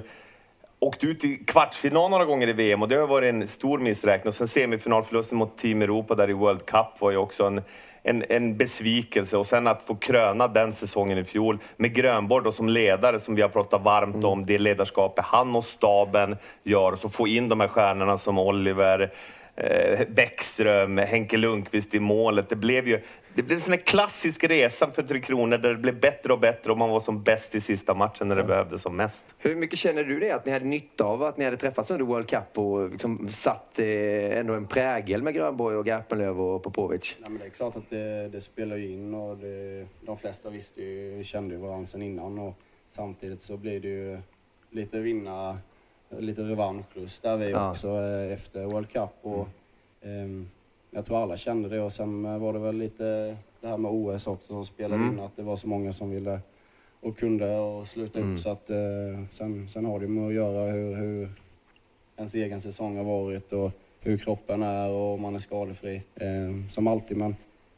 åkt 0.80 1.04
ut 1.04 1.26
i 1.26 1.36
kvartsfinal 1.36 2.12
några 2.12 2.26
gånger 2.26 2.48
i 2.48 2.54
VM 2.54 2.82
och 2.82 2.88
det 2.88 2.96
har 2.96 3.08
varit 3.08 3.34
en 3.34 3.48
stor 3.48 3.80
missräkning. 3.80 4.28
Och 4.30 4.36
sen 4.36 4.48
semifinalförlusten 4.48 5.38
mot 5.38 5.58
Team 5.58 5.82
Europa 5.82 6.16
där 6.16 6.30
i 6.30 6.34
World 6.34 6.66
Cup 6.66 6.88
var 7.00 7.12
ju 7.12 7.18
också 7.18 7.44
en, 7.44 7.62
en, 8.04 8.24
en 8.30 8.58
besvikelse. 8.58 9.38
Och 9.38 9.48
sen 9.48 9.68
att 9.68 9.84
få 9.84 9.96
kröna 9.96 10.48
den 10.48 10.74
säsongen 10.74 11.18
i 11.18 11.24
fjol 11.24 11.60
med 11.78 11.94
Grönborg 11.94 12.44
då 12.44 12.52
som 12.52 12.70
ledare, 12.70 13.20
som 13.20 13.36
vi 13.36 13.42
har 13.42 13.50
pratat 13.50 13.82
varmt 13.82 14.24
om, 14.24 14.46
det 14.46 14.58
ledarskapet 14.58 15.26
han 15.26 15.56
och 15.56 15.66
staben 15.66 16.38
gör. 16.64 16.92
Och 16.92 17.00
så 17.00 17.10
få 17.10 17.28
in 17.28 17.50
de 17.50 17.60
här 17.60 17.68
stjärnorna 17.68 18.18
som 18.18 18.40
Oliver, 18.40 19.12
eh, 19.56 20.00
Bäckström, 20.08 20.98
Henke 20.98 21.38
Lundqvist 21.38 21.96
i 21.96 22.00
målet. 22.00 22.50
Det 22.50 22.56
blev 22.56 22.88
ju 22.88 23.02
det 23.36 23.44
blev 23.44 23.58
en 23.58 23.62
sån 23.62 23.72
här 23.74 23.80
klassisk 23.80 24.44
resa 24.44 24.92
för 24.92 25.04
Tre 25.04 25.20
Kronor 25.20 25.58
där 25.58 25.70
det 25.70 25.76
blev 25.78 26.00
bättre 26.00 26.34
och 26.34 26.40
bättre 26.40 26.72
och 26.72 26.78
man 26.78 26.90
var 26.90 27.00
som 27.00 27.24
bäst 27.24 27.56
i 27.56 27.62
sista 27.62 27.94
matchen 27.94 28.28
när 28.28 28.36
det 28.36 28.44
behövdes 28.44 28.82
som 28.82 28.96
mest. 28.96 29.26
Hur 29.38 29.56
mycket 29.56 29.80
känner 29.80 30.04
du 30.04 30.20
det 30.20 30.32
att 30.32 30.46
ni 30.46 30.52
hade 30.52 30.66
nytta 30.66 31.04
av 31.04 31.24
att 31.24 31.38
ni 31.38 31.46
hade 31.46 31.58
träffats 31.58 31.92
under 31.92 32.06
World 32.06 32.28
Cup 32.28 32.58
och 32.58 32.90
liksom 32.90 33.30
satt 33.32 33.80
eh, 33.80 34.38
ändå 34.38 34.54
en 34.54 34.68
prägel 34.68 35.24
med 35.24 35.34
Grönborg 35.34 35.76
och 35.78 35.86
Garpenlöv 35.86 36.42
och 36.42 36.64
Popovic? 36.64 37.16
Nej, 37.20 37.30
men 37.32 37.40
det 37.40 37.46
är 37.46 37.50
klart 37.50 37.76
att 37.76 37.90
det, 37.90 38.28
det 38.30 38.42
spelar 38.42 38.76
ju 38.78 38.92
in 38.92 39.14
och 39.14 39.38
det, 39.38 39.88
de 40.02 40.18
flesta 40.18 40.50
visste 40.50 40.82
ju, 40.82 41.24
kände 41.24 41.56
ju 41.56 41.62
varandra 41.62 41.86
sedan 41.86 42.02
innan 42.02 42.40
och 42.40 42.54
samtidigt 42.88 43.42
så 43.42 43.58
blir 43.58 43.80
det 43.80 43.88
ju 43.88 44.20
lite 44.70 45.00
vinna, 45.00 45.58
lite 46.10 46.42
revanschlust 46.42 47.24
där 47.24 47.38
vi 47.38 47.52
Ja. 47.52 47.70
också 47.70 47.88
eh, 47.88 48.34
efter 48.34 48.64
World 48.66 48.90
Cup 48.90 49.10
och 49.22 49.48
ehm, 50.02 50.50
jag 50.92 51.06
tror 51.06 51.18
alla 51.24 51.38
kände 51.38 51.70
det 51.70 51.82
och 51.82 51.94
sen 51.94 52.26
eh, 52.26 52.38
var 52.38 52.54
det 52.54 52.60
väl 52.60 52.78
lite 52.78 53.38
det 53.62 53.68
här 53.68 53.78
med 53.78 53.92
OS 53.92 54.28
också 54.28 54.48
som 54.48 54.66
spelade 54.66 55.04
in 55.08 55.20
att 55.20 55.36
det 55.36 55.44
var 55.44 55.56
så 55.56 55.68
många 55.68 55.94
som 55.94 56.10
ville 56.10 56.40
och 57.00 57.18
kunde 57.18 57.58
och 57.58 57.88
sluta 57.88 58.20
upp. 58.20 58.40
Så 58.40 58.50
att, 58.50 58.70
eh, 58.70 58.78
sen, 59.32 59.70
sen 59.70 59.86
har 59.86 60.00
det 60.00 60.08
med 60.08 60.28
att 60.28 60.34
göra 60.34 60.72
hur, 60.72 60.96
hur 60.96 61.30
ens 62.18 62.34
egen 62.36 62.62
säsong 62.62 62.98
har 62.98 63.04
varit 63.04 63.54
och 63.54 63.72
hur 64.00 64.18
kroppen 64.18 64.64
är 64.64 64.90
och 64.90 65.14
om 65.14 65.22
man 65.22 65.36
är 65.36 65.40
skadefri. 65.40 66.02
Eh, 66.16 66.70
som 66.70 66.88
alltid, 66.88 67.18
men 67.18 67.36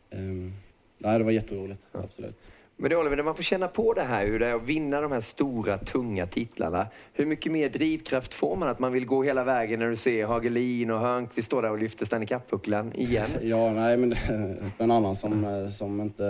eh, 0.10 0.52
nej, 0.98 1.18
det 1.18 1.24
var 1.24 1.32
jätteroligt. 1.32 1.82
Absolut. 1.92 2.52
Men 2.84 2.90
det 2.90 2.98
Oliver, 2.98 3.16
när 3.16 3.24
man 3.24 3.36
får 3.36 3.44
känna 3.44 3.68
på 3.68 3.94
det 3.94 4.02
här, 4.02 4.26
hur 4.26 4.40
det 4.40 4.48
är 4.48 4.54
att 4.54 4.64
vinna 4.64 5.02
de 5.02 5.12
här 5.12 5.20
stora, 5.20 5.78
tunga 5.78 6.28
titlarna. 6.28 6.88
Hur 7.14 7.26
mycket 7.26 7.52
mer 7.52 7.70
drivkraft 7.70 8.34
får 8.34 8.56
man 8.56 8.70
att 8.70 8.80
man 8.80 8.92
vill 8.92 9.06
gå 9.06 9.24
hela 9.24 9.44
vägen 9.44 9.80
när 9.80 9.90
du 9.90 9.96
ser 9.96 10.26
Hagelin 10.26 10.92
och 10.92 11.00
Hörnqvist 11.00 11.46
stå 11.46 11.62
där 11.62 11.72
och 11.72 11.78
lyfter 11.78 12.06
Stanley 12.06 12.28
Cup-bucklan 12.28 12.94
igen? 12.96 13.30
Ja, 13.42 13.72
nej, 13.72 13.98
men 13.98 14.16
för 14.16 14.60
en 14.84 14.92
annan 14.92 15.16
som, 15.16 15.70
som 15.72 16.02
inte 16.02 16.24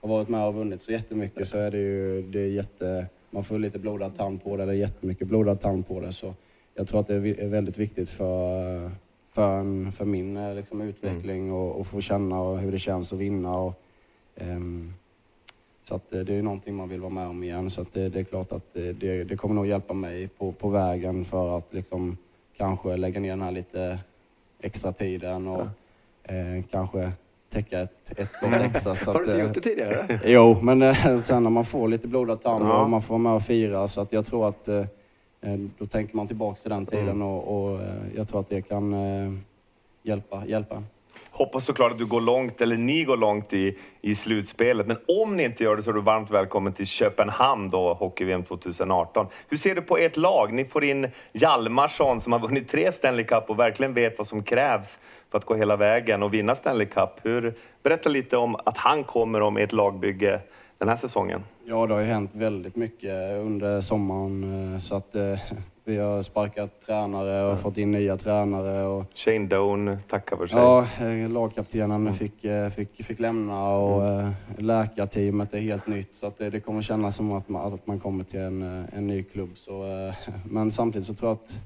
har 0.00 0.08
varit 0.08 0.28
med 0.28 0.46
och 0.46 0.54
vunnit 0.54 0.82
så 0.82 0.92
jättemycket 0.92 1.48
så 1.48 1.58
är 1.58 1.70
det 1.70 1.78
ju 1.78 2.22
det 2.22 2.40
är 2.40 2.46
jätte... 2.46 3.06
Man 3.30 3.44
får 3.44 3.58
lite 3.58 3.78
blodad 3.78 4.16
tand 4.16 4.44
på 4.44 4.56
det, 4.56 4.66
det 4.66 4.72
är 4.72 4.76
jättemycket 4.76 5.28
blodad 5.28 5.60
tand 5.60 5.88
på 5.88 6.00
det. 6.00 6.12
Så 6.12 6.34
jag 6.74 6.88
tror 6.88 7.00
att 7.00 7.06
det 7.06 7.14
är 7.14 7.48
väldigt 7.48 7.78
viktigt 7.78 8.10
för, 8.10 8.90
för, 9.32 9.58
en, 9.58 9.92
för 9.92 10.04
min 10.04 10.36
eh, 10.36 10.54
liksom, 10.54 10.80
utveckling 10.80 11.52
och, 11.52 11.80
och 11.80 11.86
få 11.86 12.00
känna 12.00 12.56
hur 12.56 12.72
det 12.72 12.78
känns 12.78 13.12
att 13.12 13.18
vinna. 13.18 13.56
Och, 13.56 13.82
um, 14.36 14.92
så 15.82 15.94
att 15.94 16.12
eh, 16.12 16.20
det 16.20 16.34
är 16.34 16.42
någonting 16.42 16.74
man 16.74 16.88
vill 16.88 17.00
vara 17.00 17.10
med 17.10 17.26
om 17.26 17.42
igen. 17.42 17.70
Så 17.70 17.80
att 17.80 17.92
det, 17.92 18.08
det 18.08 18.20
är 18.20 18.24
klart 18.24 18.52
att 18.52 18.74
det, 18.74 18.92
det, 18.92 19.24
det, 19.24 19.36
kommer 19.36 19.54
nog 19.54 19.66
hjälpa 19.66 19.94
mig 19.94 20.28
på, 20.28 20.52
på 20.52 20.68
vägen 20.68 21.24
för 21.24 21.58
att 21.58 21.74
liksom 21.74 22.16
kanske 22.56 22.96
lägga 22.96 23.20
ner 23.20 23.30
den 23.30 23.42
här 23.42 23.50
lite 23.50 23.98
extra 24.60 24.92
tiden 24.92 25.48
och 25.48 25.66
ja. 26.22 26.34
eh, 26.34 26.64
kanske 26.70 27.12
täcka 27.50 27.80
ett, 27.80 28.18
ett 28.18 28.32
skott 28.32 28.52
extra. 28.52 28.94
Så 28.94 29.12
Har 29.12 29.18
du 29.18 29.24
inte 29.24 29.38
gjort 29.38 29.54
det 29.54 29.60
tidigare? 29.60 30.20
jo, 30.24 30.56
men 30.62 30.82
eh, 30.82 31.20
sen 31.20 31.42
när 31.42 31.50
man 31.50 31.64
får 31.64 31.88
lite 31.88 32.08
blodad 32.08 32.42
tand 32.42 32.64
ja. 32.64 32.82
och 32.82 32.90
man 32.90 33.02
får 33.02 33.14
vara 33.14 33.22
med 33.22 33.32
och 33.32 33.42
fira 33.42 33.88
så 33.88 34.00
att 34.00 34.12
jag 34.12 34.26
tror 34.26 34.48
att 34.48 34.68
eh, 34.68 34.84
eh 35.40 35.58
då 35.78 35.86
tänker 35.86 36.16
man 36.16 36.26
tillbaks 36.26 36.60
till 36.62 36.70
den 36.70 36.86
tiden 36.86 37.08
mm. 37.08 37.22
och, 37.22 37.64
och 37.64 37.80
eh, 37.80 38.02
jag 38.16 38.28
tror 38.28 38.40
att 38.40 38.48
det 38.48 38.62
kan 38.62 38.94
hjälpa, 40.02 40.46
hjälpa. 40.46 40.82
Hoppas 41.42 41.64
såklart 41.64 41.92
att 41.92 41.98
du 41.98 42.06
går 42.06 42.20
långt, 42.20 42.60
eller 42.60 42.76
ni 42.76 43.04
går 43.04 43.16
långt 43.16 43.52
i, 43.52 43.78
i 44.00 44.14
slutspelet. 44.14 44.86
Men 44.86 44.96
om 45.08 45.36
ni 45.36 45.42
inte 45.42 45.64
gör 45.64 45.76
det 45.76 45.82
så 45.82 45.90
är 45.90 45.94
du 45.94 46.00
varmt 46.00 46.30
välkommen 46.30 46.72
till 46.72 46.86
Köpenhamn 46.86 47.70
då, 47.70 47.94
Hockey-VM 47.94 48.42
2018. 48.42 49.26
Hur 49.48 49.56
ser 49.56 49.74
du 49.74 49.82
på 49.82 49.98
ert 49.98 50.16
lag? 50.16 50.52
Ni 50.52 50.64
får 50.64 50.84
in 50.84 51.08
Hjalmarsson 51.32 52.20
som 52.20 52.32
har 52.32 52.40
vunnit 52.40 52.68
tre 52.68 52.92
Stanley 52.92 53.24
Cup 53.24 53.50
och 53.50 53.58
verkligen 53.58 53.94
vet 53.94 54.18
vad 54.18 54.26
som 54.26 54.42
krävs 54.42 54.98
för 55.30 55.38
att 55.38 55.44
gå 55.44 55.54
hela 55.54 55.76
vägen 55.76 56.22
och 56.22 56.34
vinna 56.34 56.54
Stanley 56.54 56.86
Cup. 56.86 57.10
Hur, 57.22 57.54
berätta 57.82 58.08
lite 58.08 58.36
om 58.36 58.56
att 58.64 58.76
han 58.76 59.04
kommer 59.04 59.40
om 59.40 59.56
ert 59.56 59.72
lagbygge 59.72 60.40
den 60.78 60.88
här 60.88 60.96
säsongen. 60.96 61.44
Ja, 61.64 61.86
det 61.86 61.94
har 61.94 62.00
ju 62.00 62.06
hänt 62.06 62.30
väldigt 62.34 62.76
mycket 62.76 63.40
under 63.40 63.80
sommaren. 63.80 64.72
Eh, 64.74 64.78
så 64.78 64.96
att 64.96 65.14
eh, 65.14 65.38
vi 65.84 65.96
har 65.96 66.22
sparkat 66.22 66.80
tränare 66.86 67.42
och 67.42 67.50
mm. 67.50 67.62
fått 67.62 67.78
in 67.78 67.90
nya 67.90 68.16
tränare. 68.16 68.86
Och, 68.86 69.04
Shane 69.14 69.46
Doan 69.46 69.98
tackar 70.08 70.36
för 70.36 70.46
sig. 70.46 70.58
Ja, 70.58 70.86
eh, 71.00 71.30
lagkaptenen 71.30 72.00
mm. 72.00 72.14
fick, 72.14 72.44
eh, 72.44 72.68
fick, 72.68 73.04
fick 73.04 73.20
lämna 73.20 73.68
och 73.68 74.06
mm. 74.06 74.26
Eh, 74.26 74.32
läkarteamet 74.58 75.54
är 75.54 75.58
helt 75.58 75.86
nytt. 75.86 76.14
Så 76.14 76.26
att 76.26 76.38
det, 76.38 76.50
det 76.50 76.60
kommer 76.60 76.82
kännas 76.82 77.16
som 77.16 77.32
att 77.32 77.48
man, 77.48 77.74
att 77.74 77.86
man 77.86 78.00
kommer 78.00 78.24
till 78.24 78.40
en, 78.40 78.86
en 78.92 79.06
ny 79.06 79.22
klubb. 79.22 79.50
Så, 79.56 79.84
men 80.50 80.72
samtidigt 80.72 81.06
så 81.06 81.14
tror 81.14 81.30
jag 81.30 81.38
att 81.38 81.58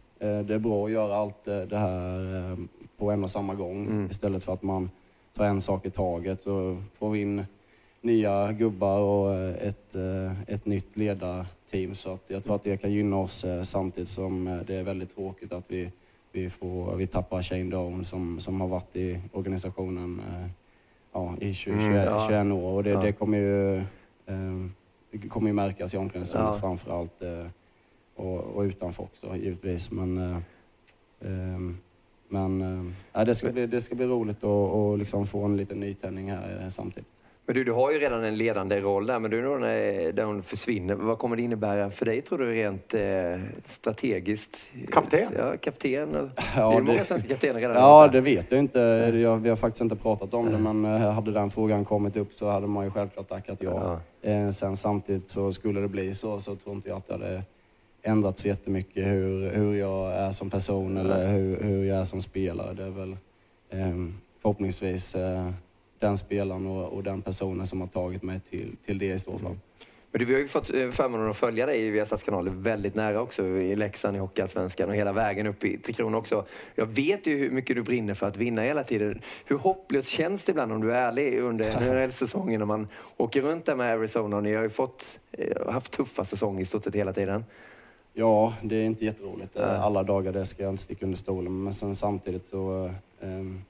det 0.46 0.54
är 0.54 0.58
bra 0.58 0.84
att 0.84 0.92
göra 0.92 1.16
allt 1.16 1.44
det 1.44 1.78
här 1.78 2.56
på 2.98 3.10
en 3.10 3.24
och 3.24 3.30
samma 3.30 3.54
gång 3.54 3.86
mm. 3.86 4.10
istället 4.10 4.44
för 4.44 4.52
att 4.52 4.62
man 4.62 4.90
tar 5.36 5.44
en 5.44 5.60
sak 5.60 5.86
i 5.86 5.90
taget. 5.90 6.42
Så 6.42 6.82
får 6.98 7.10
vi 7.10 7.20
in 7.20 7.44
nya 8.00 8.52
gubbar 8.52 9.00
och 9.00 9.34
ett, 9.38 9.94
ett 10.46 10.66
nytt 10.66 10.96
ledarteam. 11.72 11.94
Så 11.94 12.12
att 12.12 12.24
jag 12.26 12.44
tror 12.44 12.54
att 12.54 12.64
det 12.64 12.76
kan 12.76 12.92
gynna 12.92 13.16
oss 13.16 13.44
samtidigt 13.64 14.08
som 14.08 14.62
det 14.66 14.74
är 14.74 14.82
väldigt 14.82 15.14
tråkigt 15.14 15.52
att 15.52 15.64
vi, 15.68 15.90
vi, 16.32 16.50
får, 16.50 16.96
vi 16.96 17.06
tappar 17.06 17.42
Shane 17.42 17.70
Doan 17.70 18.04
som, 18.04 18.40
som 18.40 18.60
har 18.60 18.68
varit 18.68 18.96
i 18.96 19.20
organisationen 19.32 20.22
ja, 21.12 21.34
i 21.40 21.54
20, 21.54 21.72
mm, 21.72 21.92
21, 21.92 22.04
ja. 22.06 22.26
21 22.28 22.52
år. 22.52 22.72
Och 22.72 22.84
det, 22.84 22.90
ja. 22.90 23.00
det 23.00 23.12
kommer 23.12 23.38
ju 23.38 23.82
det 25.10 25.28
kommer 25.28 25.48
ju 25.48 25.52
märkas 25.52 25.94
i 25.94 25.96
omklädningsrummet 25.96 26.50
ja. 26.54 26.60
framför 26.60 27.00
allt 27.00 27.22
och, 28.16 28.40
och 28.40 28.62
utanför 28.62 29.02
också 29.02 29.36
givetvis. 29.36 29.90
Men, 29.90 30.42
men 32.28 32.62
äh, 33.12 33.24
det, 33.24 33.34
ska 33.34 33.52
bli, 33.52 33.66
det 33.66 33.80
ska 33.80 33.94
bli 33.94 34.06
roligt 34.06 34.44
att 34.44 34.98
liksom 34.98 35.26
få 35.26 35.44
en 35.44 35.56
liten 35.56 35.80
nytändning 35.80 36.30
här 36.30 36.70
samtidigt. 36.70 37.15
Men 37.46 37.54
du, 37.54 37.64
du 37.64 37.72
har 37.72 37.92
ju 37.92 37.98
redan 37.98 38.24
en 38.24 38.34
ledande 38.34 38.80
roll 38.80 39.06
där, 39.06 39.18
men 39.18 39.30
du 39.30 39.58
när, 39.58 40.12
där 40.12 40.24
hon 40.24 40.42
försvinner, 40.42 40.94
vad 40.94 41.18
kommer 41.18 41.36
det 41.36 41.42
innebära 41.42 41.90
för 41.90 42.04
dig 42.04 42.22
tror 42.22 42.38
du 42.38 42.52
rent 42.52 42.94
eh, 42.94 43.00
strategiskt? 43.66 44.66
Kapten? 44.92 45.32
Ja, 45.38 45.56
kapten. 45.56 46.30
Ja, 46.56 46.70
det 46.70 46.76
är 46.76 46.80
många 46.80 47.04
svenska 47.04 47.28
kaptener 47.28 47.60
redan. 47.60 47.76
Ja, 47.76 48.08
det 48.08 48.20
vet 48.20 48.50
jag 48.50 48.60
inte. 48.60 48.80
Jag, 49.22 49.36
vi 49.36 49.48
har 49.48 49.56
faktiskt 49.56 49.80
inte 49.80 49.96
pratat 49.96 50.34
om 50.34 50.52
det, 50.52 50.58
men 50.58 50.84
eh, 50.84 51.10
hade 51.10 51.32
den 51.32 51.50
frågan 51.50 51.84
kommit 51.84 52.16
upp 52.16 52.34
så 52.34 52.50
hade 52.50 52.66
man 52.66 52.84
ju 52.84 52.90
självklart 52.90 53.28
tackat 53.28 53.58
ja. 53.60 54.00
ja. 54.22 54.30
Eh, 54.30 54.50
sen 54.50 54.76
samtidigt 54.76 55.30
så 55.30 55.52
skulle 55.52 55.80
det 55.80 55.88
bli 55.88 56.14
så, 56.14 56.40
så 56.40 56.56
tror 56.56 56.74
inte 56.74 56.88
jag 56.88 56.98
att 56.98 57.08
det 57.08 57.14
hade 57.14 57.42
ändrat 58.02 58.38
så 58.38 58.48
jättemycket 58.48 59.06
hur, 59.06 59.50
hur 59.50 59.74
jag 59.74 60.12
är 60.12 60.32
som 60.32 60.50
person 60.50 60.96
eller 60.96 61.32
hur, 61.32 61.60
hur 61.62 61.84
jag 61.84 61.98
är 61.98 62.04
som 62.04 62.22
spelare. 62.22 62.74
Det 62.74 62.84
är 62.84 62.90
väl 62.90 63.16
eh, 63.70 64.12
förhoppningsvis 64.42 65.14
eh, 65.14 65.50
den 65.98 66.18
spelaren 66.18 66.66
och, 66.66 66.92
och, 66.92 67.02
den 67.02 67.22
personen 67.22 67.66
som 67.66 67.80
har 67.80 67.88
tagit 67.88 68.22
mig 68.22 68.40
till, 68.50 68.76
till 68.84 68.98
det 68.98 69.12
i 69.12 69.18
så 69.18 69.38
fall. 69.38 69.56
Men 70.10 70.18
du, 70.18 70.24
vi 70.24 70.32
har 70.32 70.40
ju 70.40 70.48
fått 70.48 70.74
eh, 70.74 70.90
förmånen 70.90 71.30
att 71.30 71.36
följa 71.36 71.66
dig 71.66 71.90
via 71.90 72.06
Stadskanaler 72.06 72.50
väldigt 72.50 72.94
nära 72.94 73.20
också 73.20 73.46
i 73.46 73.76
Leksand 73.76 74.16
i 74.16 74.20
Hockeyallsvenskan 74.20 74.88
och 74.88 74.94
hela 74.94 75.12
vägen 75.12 75.46
upp 75.46 75.64
i 75.64 75.78
Tre 75.78 75.92
Kronor 75.92 76.18
också. 76.18 76.44
Jag 76.74 76.86
vet 76.86 77.26
ju 77.26 77.38
hur 77.38 77.50
mycket 77.50 77.76
du 77.76 77.82
brinner 77.82 78.14
för 78.14 78.26
att 78.26 78.36
vinna 78.36 78.62
hela 78.62 78.84
tiden. 78.84 79.20
Hur 79.44 79.56
hopplöst 79.56 80.08
känns 80.08 80.44
det 80.44 80.50
ibland 80.50 80.72
om 80.72 80.80
du 80.80 80.92
är 80.92 81.08
ärlig 81.08 81.38
under 81.38 81.80
NHL-säsongen 82.04 82.58
när 82.58 82.66
man 82.66 82.88
åker 83.16 83.42
runt 83.42 83.64
där 83.64 83.74
med 83.74 83.92
Arizona? 83.92 84.40
Ni 84.40 84.54
har 84.54 84.62
ju 84.62 84.70
fått, 84.70 85.20
eh, 85.32 85.72
haft 85.72 85.92
tuffa 85.92 86.24
säsonger 86.24 86.62
i 86.62 86.64
stort 86.64 86.84
sett 86.84 86.94
hela 86.94 87.12
tiden. 87.12 87.44
Ja, 88.12 88.54
det 88.62 88.76
är 88.76 88.84
inte 88.84 89.04
jätteroligt 89.04 89.56
alla 89.56 90.02
dagar, 90.02 90.32
det 90.32 90.46
ska 90.46 90.62
jag 90.62 90.72
inte 90.72 90.82
sticka 90.82 91.06
under 91.06 91.18
stolen. 91.18 91.64
Men 91.64 91.74
sen 91.74 91.94
samtidigt 91.94 92.46
så 92.46 92.90
um, 93.20 93.64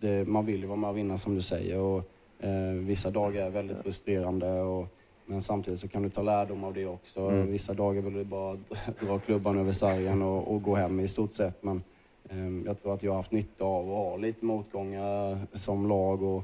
det, 0.00 0.28
man 0.28 0.46
vill 0.46 0.60
ju 0.60 0.66
vara 0.66 0.78
med 0.78 0.90
och 0.90 0.96
vinna 0.96 1.18
som 1.18 1.34
du 1.34 1.42
säger. 1.42 1.78
Och, 1.78 2.02
eh, 2.38 2.72
vissa 2.72 3.10
dagar 3.10 3.46
är 3.46 3.50
väldigt 3.50 3.78
frustrerande. 3.82 4.60
Och, 4.60 4.86
men 5.26 5.42
samtidigt 5.42 5.80
så 5.80 5.88
kan 5.88 6.02
du 6.02 6.10
ta 6.10 6.22
lärdom 6.22 6.64
av 6.64 6.74
det 6.74 6.86
också. 6.86 7.20
Mm. 7.20 7.52
Vissa 7.52 7.74
dagar 7.74 8.02
vill 8.02 8.12
du 8.12 8.24
bara 8.24 8.58
dra 9.00 9.18
klubban 9.18 9.58
över 9.58 9.72
sargen 9.72 10.22
och, 10.22 10.54
och, 10.54 10.62
gå 10.62 10.74
hem 10.74 11.00
i 11.00 11.08
stort 11.08 11.32
sett. 11.32 11.62
Men 11.62 11.82
eh, 12.28 12.66
jag 12.66 12.78
tror 12.78 12.94
att 12.94 13.02
jag 13.02 13.12
har 13.12 13.16
haft 13.16 13.32
nytta 13.32 13.64
av 13.64 13.90
att 13.90 13.96
ha 13.96 14.16
lite 14.16 14.44
motgångar 14.44 15.38
som 15.52 15.88
lag 15.88 16.22
och, 16.22 16.42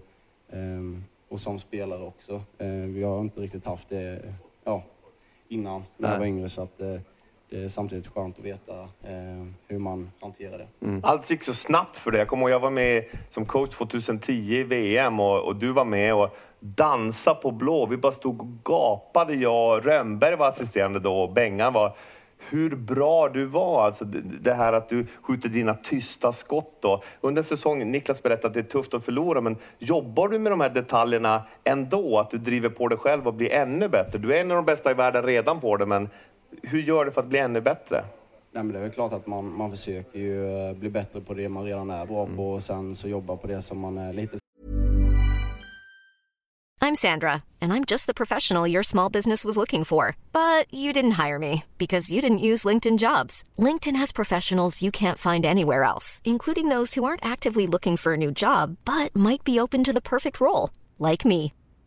eh, 0.49 1.01
och 1.29 1.41
som 1.41 1.59
spelare 1.59 2.03
också. 2.03 2.43
Eh, 2.59 2.69
vi 2.69 3.03
har 3.03 3.21
inte 3.21 3.41
riktigt 3.41 3.65
haft 3.65 3.89
det 3.89 4.35
ja, 4.65 4.83
innan 5.49 5.83
när 5.97 6.13
jag 6.13 6.19
var 6.19 6.27
yngre. 6.27 6.49
Så 6.49 6.63
att, 6.63 6.81
eh, 6.81 7.01
det 7.51 7.65
är 7.65 7.69
samtidigt 7.69 8.07
skönt 8.07 8.39
att 8.39 8.45
veta 8.45 8.81
eh, 8.83 9.47
hur 9.69 9.79
man 9.79 10.11
hanterar 10.21 10.59
det. 10.59 10.87
Mm. 10.87 11.01
Allt 11.05 11.31
gick 11.31 11.43
så 11.43 11.55
snabbt 11.55 11.99
för 11.99 12.11
dig. 12.11 12.19
Jag 12.21 12.29
kommer 12.29 12.43
ihåg 12.43 12.51
jag 12.51 12.61
var 12.61 12.71
med 12.71 13.05
som 13.31 13.47
coach 13.47 13.71
2010 13.71 14.33
i 14.33 14.63
VM 14.63 15.21
och, 15.21 15.45
och 15.45 15.57
du 15.57 15.73
var 15.73 15.85
med 15.85 16.15
och 16.15 16.37
dansade 16.61 17.41
på 17.43 17.51
blå. 17.51 17.87
Vi 17.87 17.97
bara 17.97 18.13
stod 18.13 18.41
och 18.41 18.65
gapade. 18.65 19.35
Jag 19.35 19.87
Rönnberg 19.87 20.37
var 20.37 20.49
assisterande 20.49 21.01
då 21.01 21.19
och 21.23 21.33
Bengan 21.33 21.73
var 21.73 21.97
hur 22.51 22.77
bra 22.77 23.29
du 23.29 23.45
var. 23.45 23.85
Alltså 23.85 24.05
det 24.41 24.55
här 24.55 24.73
att 24.73 24.89
du 24.89 25.07
skjuter 25.23 25.49
dina 25.49 25.75
tysta 25.75 26.33
skott. 26.33 26.79
Då. 26.81 27.03
Under 27.21 27.43
säsongen, 27.43 27.93
Niklas 27.93 28.23
berättade 28.23 28.47
att 28.47 28.55
det 28.55 28.61
är 28.61 28.81
tufft 28.81 28.95
att 28.95 29.05
förlora, 29.05 29.41
men 29.41 29.57
jobbar 29.79 30.29
du 30.29 30.39
med 30.39 30.53
de 30.53 30.61
här 30.61 30.71
detaljerna 30.71 31.43
ändå? 31.65 32.19
Att 32.19 32.31
du 32.31 32.39
driver 32.39 32.69
på 32.69 32.89
dig 32.89 32.99
själv 32.99 33.27
och 33.27 33.35
blir 33.35 33.53
ännu 33.53 33.89
bättre? 33.89 34.19
Du 34.19 34.37
är 34.37 34.41
en 34.41 34.51
av 34.51 34.57
de 34.57 34.65
bästa 34.65 34.91
i 34.91 34.95
världen 34.95 35.23
redan 35.23 35.61
på 35.61 35.77
det, 35.77 35.87
men 35.87 36.09
hur 36.63 36.83
gör 36.83 37.05
du 37.05 37.11
för 37.11 37.21
att 37.21 37.27
bli 37.27 37.39
ännu 37.39 37.61
bättre? 37.61 38.05
Nej, 38.53 38.65
men 38.65 38.73
det 38.73 38.79
är 38.79 38.83
väl 38.83 38.93
klart 38.93 39.13
att 39.13 39.27
man, 39.27 39.57
man 39.57 39.71
försöker 39.71 40.19
ju 40.19 40.69
eh, 40.69 40.77
bli 40.77 40.91
bättre 40.91 41.21
på 41.21 41.35
det 41.35 41.49
man 41.49 41.65
redan 41.65 41.91
är 41.91 42.07
bra 42.07 42.27
på 42.37 42.53
och 42.53 42.63
sen 42.63 42.97
så 42.97 43.09
jobba 43.09 43.37
på 43.37 43.47
det 43.47 43.63
som 43.63 43.79
man 43.79 43.99
är 43.99 44.13
lite... 44.13 44.39
I'm 46.81 46.95
Sandra 46.95 47.43
and 47.61 47.73
I'm 47.73 47.85
just 47.85 48.07
the 48.07 48.15
professional 48.15 48.71
your 48.71 48.83
small 48.83 49.09
business 49.13 49.45
was 49.45 49.57
looking 49.57 49.85
for. 49.85 50.17
But 50.33 50.73
you 50.73 50.93
didn't 50.93 51.27
hire 51.27 51.39
me 51.39 51.65
because 51.79 52.13
you 52.15 52.23
didn't 52.23 52.47
use 52.51 52.69
LinkedIn 52.69 52.99
jobs. 52.99 53.43
LinkedIn 53.59 53.97
has 53.97 54.13
professionals 54.13 54.83
you 54.83 54.93
can't 54.93 55.19
find 55.19 55.45
anywhere 55.45 55.83
else, 55.83 56.21
including 56.25 56.69
those 56.69 56.95
who 56.95 57.05
aren't 57.05 57.25
actively 57.25 57.67
looking 57.67 57.97
for 57.97 58.13
a 58.13 58.17
new 58.17 58.31
job 58.31 58.77
but 58.85 59.15
might 59.17 59.43
be 59.45 59.61
open 59.61 59.85
to 59.85 59.93
the 59.93 60.09
perfect 60.13 60.41
role, 60.41 60.71
like 60.99 61.25
me. 61.25 61.53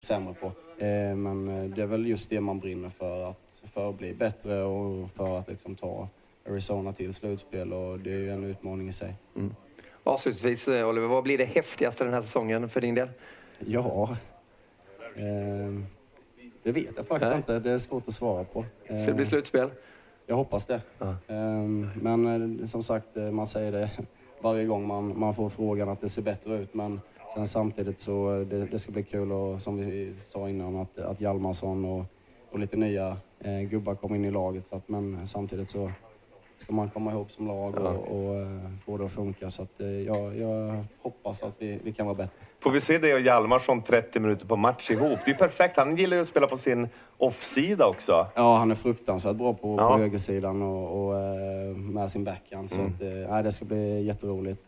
Sämre 0.00 0.34
på. 0.34 0.46
Eh, 0.84 1.14
Men 1.16 1.48
eh, 1.48 1.64
det 1.70 1.82
är 1.82 1.86
väl 1.86 2.06
just 2.06 2.30
det 2.30 2.40
man 2.40 2.58
brinner 2.58 2.88
för, 2.88 3.24
att, 3.30 3.62
för 3.74 3.90
att 3.90 3.98
bli 3.98 4.14
bättre 4.14 4.62
och 4.62 5.10
för 5.10 5.38
att 5.38 5.48
liksom 5.48 5.74
ta 5.76 6.08
Arizona 6.48 6.92
till 6.92 7.14
slutspel 7.14 7.72
och 7.72 7.98
det 8.00 8.10
är 8.12 8.16
ju 8.18 8.30
en 8.30 8.44
utmaning 8.44 8.88
i 8.88 8.92
sig. 8.92 9.14
Avslutningsvis, 10.04 10.68
eh, 10.68 10.88
Oliver, 10.88 11.06
vad 11.08 11.22
blir 11.22 11.38
det 11.38 11.44
häftigaste 11.44 12.04
den 12.04 12.14
här 12.14 12.22
säsongen 12.22 12.68
för 12.68 12.80
din 12.80 12.94
del? 12.94 13.08
Ja, 13.58 14.16
eh, 15.16 15.82
det 16.62 16.72
vet 16.72 16.96
jag 16.96 17.06
faktiskt 17.06 17.28
Nej. 17.30 17.36
inte. 17.36 17.58
Det 17.58 17.70
är 17.70 17.78
svårt 17.78 18.08
att 18.08 18.14
svara 18.14 18.44
på. 18.44 18.64
Ska 18.84 18.94
det 18.94 19.12
bli 19.14 19.22
Eh, 19.24 19.28
slutspel? 19.28 19.70
Jag 20.26 20.36
hoppas 20.36 20.66
det. 20.66 20.80
Ehm, 21.28 21.90
Men 22.02 22.60
eh, 22.60 22.66
som 22.66 22.82
sagt, 22.82 23.16
eh, 23.16 23.30
man 23.30 23.46
säger 23.46 23.72
det 23.72 23.90
varje 24.42 24.64
gång 24.64 24.86
man, 24.86 25.18
man 25.18 25.34
får 25.34 25.48
frågan 25.48 25.88
att 25.88 26.00
det 26.00 26.08
ser 26.08 26.22
bättre 26.22 26.56
ut. 26.56 26.74
Men 26.74 27.00
sen 27.38 27.46
samtidigt 27.46 28.00
så 28.00 28.34
eh, 28.34 28.46
det, 28.46 28.66
det 28.66 28.78
ska 28.78 28.92
bli 28.92 29.02
kul 29.02 29.32
och 29.32 29.62
som 29.62 29.76
vi 29.76 30.14
sa 30.22 30.48
innan 30.48 30.76
att, 30.76 30.98
att 30.98 31.20
Hjalmarsson 31.20 31.84
och, 31.84 32.04
och 32.50 32.58
lite 32.58 32.76
nya 32.76 33.16
eh, 33.40 33.60
gubbar 33.60 33.94
kommer 33.94 34.16
in 34.16 34.24
i 34.24 34.30
laget. 34.30 34.66
Så 34.66 34.76
att, 34.76 34.88
men 34.88 35.26
samtidigt 35.26 35.70
så 35.70 35.92
ska 36.58 36.72
man 36.72 36.88
komma 36.90 37.10
ihop 37.12 37.30
som 37.32 37.46
lag 37.46 37.74
och, 37.74 37.84
Ja. 37.84 37.90
och 37.90 38.34
eh, 38.36 38.70
få 38.84 38.96
det 38.98 39.04
att 39.04 39.12
funka. 39.12 39.50
Så 39.50 39.62
att, 39.62 39.80
eh, 39.80 39.86
jag, 39.86 40.36
jag 40.38 40.84
hoppas 41.02 41.42
att 41.42 41.54
vi, 41.58 41.78
vi 41.84 41.92
kan 41.92 42.06
vara 42.06 42.16
bättre. 42.16 42.30
Får 42.60 42.70
vi 42.70 42.80
se 42.80 42.98
det 42.98 43.14
och 43.14 43.20
Hjalmarsson 43.20 43.82
30 43.82 44.20
minuter 44.20 44.46
på 44.46 44.56
match 44.56 44.90
ihop? 44.90 45.18
Det 45.24 45.30
är 45.30 45.34
perfekt. 45.34 45.76
Han 45.76 45.96
gillar 45.96 46.16
ju 46.16 46.20
att 46.22 46.28
spela 46.28 46.46
på 46.46 46.56
sin 46.56 46.88
offsida 47.18 47.86
också. 47.86 48.26
Ja, 48.34 48.56
han 48.56 48.70
är 48.70 48.74
fruktansvärt 48.74 49.36
bra 49.36 49.54
på, 49.54 49.76
Ja. 49.78 49.88
på 49.88 49.98
högersidan 49.98 50.62
och, 50.62 51.06
och 51.08 51.18
eh, 51.18 51.76
med 51.76 52.10
sin 52.10 52.24
backhand. 52.24 52.70
Så 52.70 52.80
att, 52.80 53.02
eh, 53.02 53.30
nej, 53.30 53.42
det 53.42 53.52
ska 53.52 53.64
bli 53.64 54.02
jätteroligt. 54.04 54.66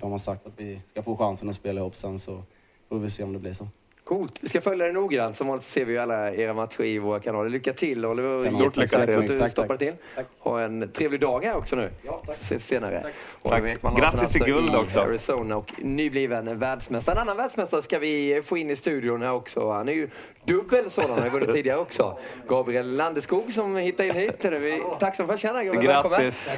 De 0.00 0.10
har 0.12 0.18
sagt 0.18 0.46
att 0.46 0.52
vi 0.56 0.80
ska 0.86 1.02
få 1.02 1.16
chansen 1.16 1.48
att 1.48 1.54
spela 1.56 1.80
ihop 1.80 1.96
sen 1.96 2.18
så 2.18 2.42
får 2.88 2.98
vi 2.98 3.10
se 3.10 3.22
om 3.24 3.32
det 3.32 3.38
blir 3.38 3.52
så. 3.52 3.66
Coolt. 4.08 4.38
Vi 4.40 4.48
ska 4.48 4.60
följa 4.60 4.86
det 4.86 4.92
noggrant. 4.92 5.36
Som 5.36 5.46
vanligt 5.46 5.64
ser 5.66 5.84
vi 5.84 5.98
alla 5.98 6.32
era 6.34 6.54
matcher 6.54 6.80
i 6.84 6.98
våra 6.98 7.20
kanaler. 7.20 7.50
Lycka 7.50 7.72
till 7.72 8.06
Oliver. 8.06 8.50
Stort 8.50 8.74
Tack 8.74 8.76
lycka 8.76 9.06
till 9.06 9.18
att 9.18 9.26
du 9.26 9.38
Tack, 9.38 9.50
stoppade 9.50 9.78
till. 9.78 9.94
tack. 10.14 10.26
Ha 10.38 10.60
en 10.60 10.90
trevlig 10.92 11.20
dag 11.20 11.44
här 11.44 11.56
också 11.56 11.76
nu. 11.76 11.90
Ja, 12.02 12.22
tack. 12.26 12.36
Ses 12.40 12.66
senare. 12.66 13.02
Tack. 13.42 13.52
Oliver 13.52 13.68
Ekman 13.68 13.94
Grattis 13.94 14.32
till 14.32 14.42
alltså 14.42 14.44
guld 14.44 14.74
i 14.74 14.76
också. 14.76 15.00
Arizona 15.00 15.56
och 15.56 15.72
nybliven 15.78 16.58
världsmästare. 16.58 17.14
En 17.14 17.20
annan 17.22 17.36
världsmästare 17.36 17.82
ska 17.82 17.98
vi 17.98 18.42
få 18.44 18.58
in 18.58 18.70
i 18.70 18.76
studion 18.76 19.22
här 19.22 19.32
också. 19.32 19.70
Han 19.70 19.88
är 19.88 19.92
ju 19.92 20.08
dubbel 20.44 20.90
sådan, 20.90 21.10
han 21.10 21.22
har 21.22 21.28
vunnit 21.30 21.52
tidigare 21.52 21.78
också. 21.78 22.18
Gabriel 22.48 22.96
Landeskog 22.96 23.52
som 23.52 23.76
hittade 23.76 24.08
in 24.08 24.14
hit. 24.14 24.40
Det 24.40 24.48
är 24.48 24.52
vi 24.52 24.82
tacksamma 25.00 25.28
för. 25.28 25.36
Tjena 25.36 25.64
Gabriel, 25.64 25.86
välkommen. 25.86 26.20
Grattis! 26.20 26.50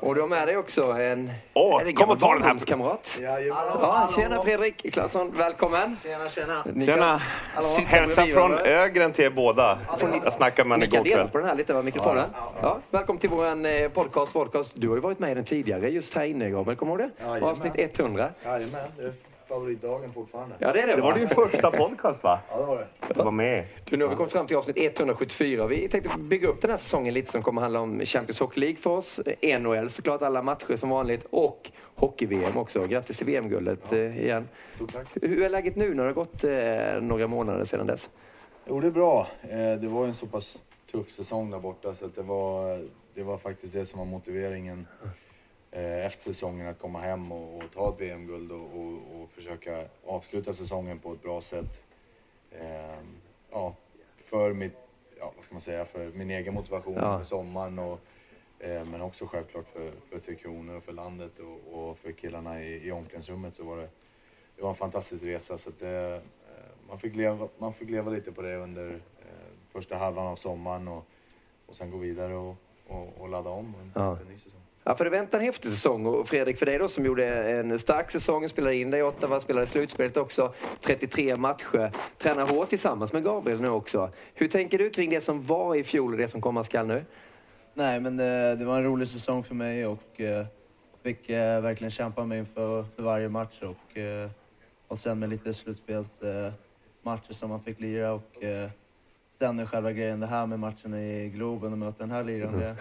Och 0.00 0.14
du 0.14 0.20
har 0.20 0.28
med 0.28 0.48
dig 0.48 0.56
också 0.56 0.82
en, 0.92 1.30
Åh, 1.54 1.92
kom 1.92 2.10
och 2.10 2.20
ta 2.20 2.32
den 2.32 2.42
här. 2.42 2.48
barndomskamrat. 2.48 3.18
Ja, 3.22 4.10
tjena 4.16 4.42
Fredrik 4.42 4.92
Claesson, 4.92 5.32
välkommen. 5.36 5.96
Tjena, 6.02 6.30
tjena. 6.30 6.64
Tjena! 6.94 7.20
Hälsa 7.86 8.26
från. 8.26 8.52
Ögren 8.58 9.12
till 9.12 9.24
er 9.24 9.30
båda. 9.30 9.78
Jag 10.24 10.32
snackade 10.32 10.68
med 10.68 10.78
henne 10.78 10.90
kan 10.90 11.06
igår 11.06 11.16
kväll. 11.16 11.28
på 11.28 11.38
den 11.38 11.46
här 11.48 11.54
lite, 11.54 11.72
va, 11.72 11.82
mikrofonen. 11.82 12.24
Ja, 12.62 12.78
välkommen 12.90 13.20
till 13.20 13.30
vår 13.30 13.66
eh, 13.66 13.88
podcast, 13.88 14.32
podcast. 14.32 14.72
Du 14.76 14.88
har 14.88 14.94
ju 14.94 15.00
varit 15.00 15.18
med 15.18 15.30
i 15.30 15.34
den 15.34 15.44
tidigare, 15.44 15.88
just 15.90 16.14
här 16.14 16.24
inne 16.24 16.50
Gabriel. 16.50 16.76
Kommer 16.78 16.96
du 16.96 17.02
ihåg 17.02 17.12
det? 17.18 17.24
Jajamän. 17.24 17.48
Avsnitt 17.48 17.98
100. 17.98 18.28
Jajamän, 18.44 18.80
det 18.96 19.02
är 19.02 19.12
favoritdagen 19.48 20.12
fortfarande. 20.12 20.54
Ja, 20.58 20.72
det 20.72 20.80
är 20.80 20.86
det, 20.86 20.96
Det 20.96 21.02
var 21.02 21.12
va? 21.12 21.18
din 21.18 21.28
första 21.28 21.70
podcast 21.70 22.24
va? 22.24 22.38
Ja, 22.50 22.56
det 22.58 22.64
var 22.66 22.76
det. 22.76 22.86
Du 23.14 23.22
var 23.22 23.30
med. 23.30 23.64
Du, 23.84 23.96
nu 23.96 24.04
har 24.04 24.10
vi 24.10 24.16
kommit 24.16 24.32
fram 24.32 24.46
till 24.46 24.56
avsnitt 24.56 24.76
174. 25.00 25.66
Vi 25.66 25.88
tänkte 25.88 26.10
bygga 26.18 26.48
upp 26.48 26.60
den 26.60 26.70
här 26.70 26.78
säsongen 26.78 27.14
lite 27.14 27.30
som 27.30 27.42
kommer 27.42 27.62
handla 27.62 27.80
om 27.80 28.00
Champions 28.04 28.40
Hockey 28.40 28.60
League 28.60 28.76
för 28.76 28.90
oss. 28.90 29.20
eh, 29.40 29.60
NHL 29.60 29.90
såklart, 29.90 30.22
alla 30.22 30.42
matcher 30.42 30.76
som 30.76 30.88
vanligt. 30.90 31.26
Och 31.30 31.70
hockey-VM 31.94 32.56
också. 32.56 32.86
Grattis 32.86 33.16
till 33.16 33.26
VM-guldet 33.26 33.92
eh, 33.92 34.18
igen. 34.24 34.48
Stort 34.74 34.92
tack. 34.92 35.06
Hur 35.22 35.42
är 35.42 35.48
läget 35.50 35.76
nu 35.76 35.94
när 35.94 36.02
det 36.02 36.08
har 36.08 36.14
gått 36.14 36.44
eh, 36.44 37.08
några 37.08 37.26
månader 37.26 37.64
sedan 37.64 37.86
dess? 37.86 38.10
Jo, 38.66 38.80
det 38.80 38.86
är 38.86 38.90
bra. 38.90 39.26
Eh, 39.42 39.72
Det 39.80 39.88
var 39.88 40.04
en 40.06 40.14
så 40.14 40.26
pass 40.26 40.64
tuff 40.92 41.10
säsong 41.12 41.50
där 41.50 41.58
borta 41.60 41.94
så 41.94 42.06
det 42.06 42.22
var, 42.22 42.82
det 43.14 43.22
var 43.22 43.38
faktiskt 43.38 43.72
det 43.72 43.86
som 43.86 43.98
var 43.98 44.06
motiveringen 44.06 44.86
efter 46.06 46.24
säsongen 46.24 46.68
att 46.68 46.78
komma 46.78 46.98
hem 47.00 47.32
och, 47.32 47.56
och 47.56 47.62
ta 47.74 47.88
ett 47.88 48.00
VM-guld 48.00 48.52
och, 48.52 48.58
och, 48.58 48.92
och 49.22 49.30
försöka 49.34 49.84
avsluta 50.06 50.52
säsongen 50.52 50.98
på 50.98 51.12
ett 51.12 51.22
bra 51.22 51.40
sätt. 51.40 51.82
Ja, 53.50 53.74
för 54.30 54.52
mitt, 54.52 54.72
ja, 55.18 55.32
vad 55.36 55.44
ska 55.44 55.54
man 55.54 55.60
säga, 55.60 55.84
för 55.84 56.10
min 56.14 56.30
egen 56.30 56.54
motivation 56.54 56.94
Ja. 56.96 57.18
för 57.18 57.24
sommaren 57.24 57.78
och 57.78 58.00
men 58.90 59.00
också 59.00 59.26
självklart 59.26 59.66
för, 59.72 59.90
för 60.10 60.18
Tre 60.18 60.34
Kronor 60.34 60.76
och 60.76 60.82
för 60.84 60.92
landet 60.92 61.32
och, 61.38 61.88
och 61.88 61.98
för 61.98 62.12
killarna 62.12 62.62
i, 62.62 62.86
i 62.88 62.92
omklädningsrummet 62.92 63.54
så 63.54 63.64
var 63.64 63.76
det, 63.76 63.88
det 64.56 64.62
var 64.62 64.70
en 64.70 64.76
fantastisk 64.76 65.24
resa. 65.24 65.58
Så 65.58 65.70
det, 65.78 66.14
eh, 66.14 66.20
man, 66.88 66.98
fick 66.98 67.16
leva, 67.16 67.48
man 67.58 67.72
fick 67.72 67.90
leva 67.90 68.10
lite 68.10 68.32
på 68.32 68.42
det 68.42 68.56
under 68.56 68.90
eh, 68.90 69.26
första 69.72 69.96
halvan 69.96 70.26
av 70.26 70.36
sommaren 70.36 70.88
och, 70.88 71.06
och 71.66 71.76
sen 71.76 71.90
gå 71.90 71.96
vidare 71.96 72.34
och, 72.34 72.56
och, 72.88 73.08
och 73.18 73.28
ladda 73.28 73.50
om 73.50 73.74
en, 73.80 73.92
Ja. 73.94 74.18
en 74.20 74.28
ny 74.28 74.38
säsong. 74.38 74.60
Ja, 74.86 74.96
för 74.96 75.04
det 75.04 75.10
väntar 75.10 75.38
en 75.38 75.44
häftig 75.44 75.70
säsong. 75.70 76.06
Och 76.06 76.28
Fredrik, 76.28 76.58
för 76.58 76.66
dig 76.66 76.78
då 76.78 76.88
som 76.88 77.04
gjorde 77.06 77.26
en 77.52 77.78
stark 77.78 78.10
säsong, 78.10 78.48
spelade 78.48 78.76
in 78.76 78.90
dig 78.90 79.00
i 79.00 79.02
Ottawa, 79.02 79.40
spelade 79.40 79.66
slutspelet 79.66 80.16
också, 80.16 80.54
33 80.80 81.36
matcher, 81.36 81.92
tränar 82.18 82.46
hårt 82.46 82.68
tillsammans 82.68 83.12
med 83.12 83.24
Gabriel 83.24 83.60
nu 83.60 83.68
också. 83.68 84.10
Hur 84.34 84.48
tänker 84.48 84.78
du 84.78 84.90
kring 84.90 85.10
det 85.10 85.20
som 85.20 85.42
var 85.42 85.74
i 85.74 85.84
fjol 85.84 86.12
och 86.12 86.18
det 86.18 86.28
som 86.28 86.40
komma 86.40 86.64
skall 86.64 86.86
nu? 86.86 87.00
Nej, 87.74 88.00
men 88.00 88.16
det, 88.16 88.56
det 88.56 88.64
var 88.64 88.76
en 88.76 88.84
rolig 88.84 89.08
säsong 89.08 89.44
för 89.44 89.54
mig 89.54 89.86
och 89.86 90.20
eh, 90.20 90.46
fick 91.02 91.28
eh, 91.30 91.60
verkligen 91.60 91.90
kämpa 91.90 92.24
mig 92.24 92.38
inför 92.38 92.84
för 92.96 93.02
varje 93.02 93.28
match 93.28 93.60
och, 93.62 93.98
eh, 93.98 94.30
och 94.88 94.98
sen 94.98 95.18
med 95.18 95.28
lite 95.28 95.54
slutspelsmatcher 95.54 96.54
eh, 97.30 97.34
som 97.36 97.50
man 97.50 97.62
fick 97.62 97.80
lira 97.80 98.12
och 98.12 98.42
eh, 98.44 98.70
sen 99.38 99.58
är 99.58 99.66
själva 99.66 99.92
grejen 99.92 100.20
det 100.20 100.26
här 100.26 100.46
med 100.46 100.58
matchen 100.58 100.94
i 100.94 101.28
Globen 101.34 101.72
och 101.72 101.78
möta 101.78 101.98
den 101.98 102.10
här 102.10 102.24
liraren. 102.24 102.58
Det, 102.58 102.76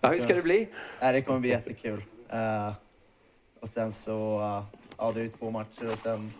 Ja, 0.00 0.08
hur 0.08 0.20
ska 0.20 0.34
det 0.34 0.42
bli? 0.42 0.68
nej, 1.00 1.12
det 1.12 1.22
kommer 1.22 1.40
bli 1.40 1.48
jättekul. 1.50 2.04
Eh, 2.28 2.72
och 3.60 3.68
sen 3.68 3.92
så, 3.92 4.40
eh, 4.40 4.64
ja 4.98 5.12
det 5.14 5.20
är 5.20 5.24
ju 5.24 5.28
två 5.30 5.50
matcher 5.50 5.90
och 5.92 5.98
sen 5.98 6.30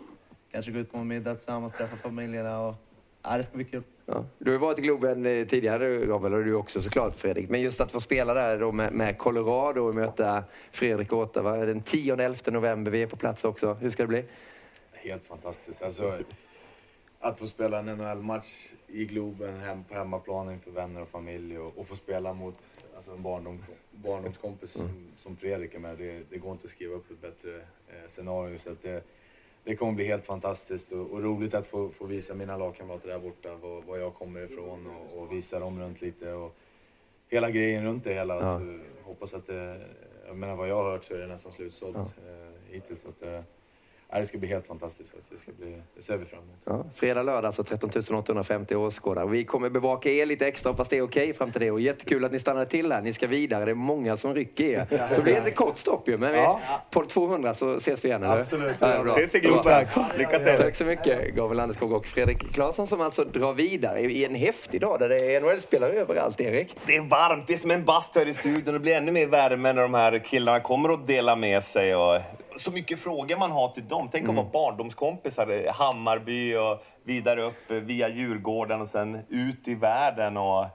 kanske 0.51 0.71
gå 0.71 0.79
ut 0.79 0.91
på 0.91 0.97
en 0.97 1.07
middag 1.07 1.35
tillsammans, 1.35 1.71
träffa 1.73 1.95
familjerna 1.95 2.59
och 2.59 2.75
ja, 3.21 3.37
det 3.37 3.43
ska 3.43 3.55
bli 3.55 3.65
kul. 3.65 3.83
Ja. 4.05 4.25
Du 4.37 4.45
har 4.45 4.51
ju 4.51 4.57
varit 4.57 4.79
i 4.79 4.81
Globen 4.81 5.25
eh, 5.25 5.47
tidigare, 5.47 6.05
Gabriel, 6.05 6.33
och 6.33 6.45
du 6.45 6.53
också 6.53 6.81
såklart, 6.81 7.15
Fredrik. 7.15 7.49
Men 7.49 7.61
just 7.61 7.81
att 7.81 7.91
få 7.91 7.99
spela 7.99 8.33
där 8.33 8.59
då 8.59 8.71
med, 8.71 8.93
med 8.93 9.17
Colorado 9.17 9.81
och 9.81 9.95
möta 9.95 10.43
Fredrik 10.71 11.11
och 11.11 11.19
Ottawa 11.19 11.57
den 11.57 11.83
10-11 11.83 12.51
november. 12.51 12.91
Vi 12.91 13.01
är 13.01 13.07
på 13.07 13.15
plats 13.15 13.43
också. 13.43 13.73
Hur 13.73 13.89
ska 13.89 14.03
det 14.03 14.07
bli? 14.07 14.25
Helt 14.91 15.25
fantastiskt. 15.25 15.81
Alltså, 15.81 16.13
att 17.19 17.39
få 17.39 17.47
spela 17.47 17.79
en 17.79 17.85
NHL-match 17.85 18.71
i 18.87 19.05
Globen, 19.05 19.59
hem 19.59 19.83
på 19.83 19.95
hemmaplan 19.95 20.51
inför 20.51 20.71
vänner 20.71 21.01
och 21.01 21.09
familj 21.09 21.59
och, 21.59 21.77
och 21.77 21.87
få 21.87 21.95
spela 21.95 22.33
mot 22.33 22.55
alltså, 22.95 23.11
en 23.11 23.23
barndom, 23.23 23.63
barndomskompis 23.91 24.71
som, 24.71 25.07
som 25.17 25.35
Fredrik 25.35 25.73
är 25.73 25.79
med. 25.79 25.97
Det, 25.97 26.29
det 26.29 26.37
går 26.37 26.51
inte 26.51 26.65
att 26.65 26.71
skriva 26.71 26.95
upp 26.95 27.11
ett 27.11 27.21
bättre 27.21 27.55
eh, 27.87 28.07
scenario. 28.07 28.57
Så 28.57 28.71
att 28.71 28.83
det, 28.83 29.03
det 29.63 29.75
kommer 29.75 29.93
bli 29.93 30.05
helt 30.05 30.25
fantastiskt 30.25 30.91
och, 30.91 31.11
och 31.11 31.23
roligt 31.23 31.53
att 31.53 31.67
få, 31.67 31.89
få 31.89 32.05
visa 32.05 32.33
mina 32.33 32.57
lagkamrater 32.57 33.07
där 33.07 33.19
borta 33.19 33.55
var, 33.55 33.81
var 33.81 33.97
jag 33.97 34.13
kommer 34.13 34.41
ifrån 34.41 34.87
och, 34.87 35.21
och 35.21 35.31
visa 35.31 35.59
dem 35.59 35.79
runt 35.79 36.01
lite. 36.01 36.33
Och 36.33 36.55
hela 37.29 37.51
grejen 37.51 37.83
runt 37.85 38.03
det 38.03 38.13
hela. 38.13 38.33
Ja. 38.33 38.55
Att, 38.55 38.61
eh, 38.61 38.67
hoppas 39.03 39.33
att 39.33 39.47
det, 39.47 39.81
jag 40.27 40.37
menar 40.37 40.55
vad 40.55 40.69
jag 40.69 40.83
har 40.83 40.91
hört 40.91 41.03
så 41.03 41.13
är 41.13 41.17
det 41.17 41.27
nästan 41.27 41.51
slutsålt 41.51 41.95
eh, 41.95 42.71
hittills. 42.71 43.05
Att, 43.05 43.23
eh, 43.23 43.29
Ja, 43.31 43.43
det 44.19 44.25
ska 44.25 44.37
bli 44.37 44.47
helt 44.47 44.67
fantastiskt. 44.67 45.09
Det, 45.29 45.37
ska 45.37 45.51
bli, 45.51 45.81
det 45.95 46.01
ser 46.01 46.17
vi 46.17 46.25
fram 46.25 46.39
emot. 46.43 46.61
Ja, 46.65 46.85
fredag, 46.95 47.23
lördag, 47.23 47.45
alltså 47.45 47.63
13 47.63 47.89
850 48.17 48.75
åskådare. 48.75 49.27
Vi 49.27 49.43
kommer 49.43 49.69
bevaka 49.69 50.09
er 50.09 50.25
lite 50.25 50.47
extra, 50.47 50.71
hoppas 50.71 50.87
det 50.87 50.97
är 50.97 51.01
okej 51.01 51.33
fram 51.33 51.51
till 51.51 51.61
det. 51.61 51.71
Och 51.71 51.81
jättekul 51.81 52.25
att 52.25 52.31
ni 52.31 52.39
stannade 52.39 52.65
till 52.65 52.91
här. 52.91 53.01
Ni 53.01 53.13
ska 53.13 53.27
vidare, 53.27 53.65
det 53.65 53.71
är 53.71 53.75
många 53.75 54.17
som 54.17 54.35
rycker 54.35 54.63
er. 54.63 54.85
Så 55.09 55.15
det 55.15 55.21
blir 55.21 55.47
ett 55.47 55.55
kort 55.55 55.77
stopp 55.77 56.09
ju, 56.09 56.17
men 56.17 56.33
vi, 56.33 56.47
på 56.91 57.05
200 57.05 57.53
så 57.53 57.75
ses 57.75 58.05
vi 58.05 58.07
igen, 58.07 58.23
eller? 58.23 58.39
Absolut. 58.39 58.75
Ja, 58.79 58.87
det 58.87 58.93
är 58.93 59.03
bra. 59.03 59.11
Ses 59.11 59.35
i. 59.35 59.39
Globen. 59.39 59.85
Lycka 60.17 60.39
till! 60.39 60.57
Tack 60.57 60.75
så 60.75 60.85
mycket, 60.85 61.35
Gabriel 61.35 61.57
Landeskog 61.57 61.91
och 61.91 62.05
Fredrik 62.05 62.53
Claesson 62.53 62.87
som 62.87 63.01
alltså 63.01 63.23
drar 63.23 63.53
vidare 63.53 64.01
i 64.01 64.25
en 64.25 64.35
häftig 64.35 64.81
dag 64.81 64.99
där 64.99 65.09
det 65.09 65.35
är 65.35 65.41
NHL-spelare 65.41 65.91
överallt, 65.91 66.41
Erik. 66.41 66.75
Det 66.85 66.95
är 66.95 67.01
varmt, 67.01 67.47
det 67.47 67.53
är 67.53 67.57
som 67.57 67.71
en 67.71 67.85
bastu 67.85 68.19
här 68.19 68.27
i 68.27 68.33
studion. 68.33 68.73
Det 68.73 68.79
blir 68.79 68.95
ännu 68.95 69.11
mer 69.11 69.27
värme 69.27 69.73
när 69.73 69.81
de 69.81 69.93
här 69.93 70.19
killarna 70.19 70.59
kommer 70.59 70.93
att 70.93 71.07
dela 71.07 71.35
med 71.35 71.63
sig. 71.63 71.95
Och 71.95 72.21
så 72.57 72.71
mycket 72.71 72.99
frågor 72.99 73.37
man 73.37 73.51
har 73.51 73.69
till 73.69 73.87
dem. 73.87 74.09
Tänk 74.11 74.23
Mm. 74.23 74.37
att 74.39 74.43
vara 74.45 74.51
barndomskompisar 74.51 75.71
Hammarby 75.73 76.55
och 76.55 76.83
vidare 77.03 77.41
upp 77.41 77.71
via 77.71 78.09
Djurgården 78.09 78.81
och 78.81 78.87
sen 78.87 79.19
ut 79.29 79.67
i 79.67 79.75
världen. 79.75 80.37
Och 80.37 80.65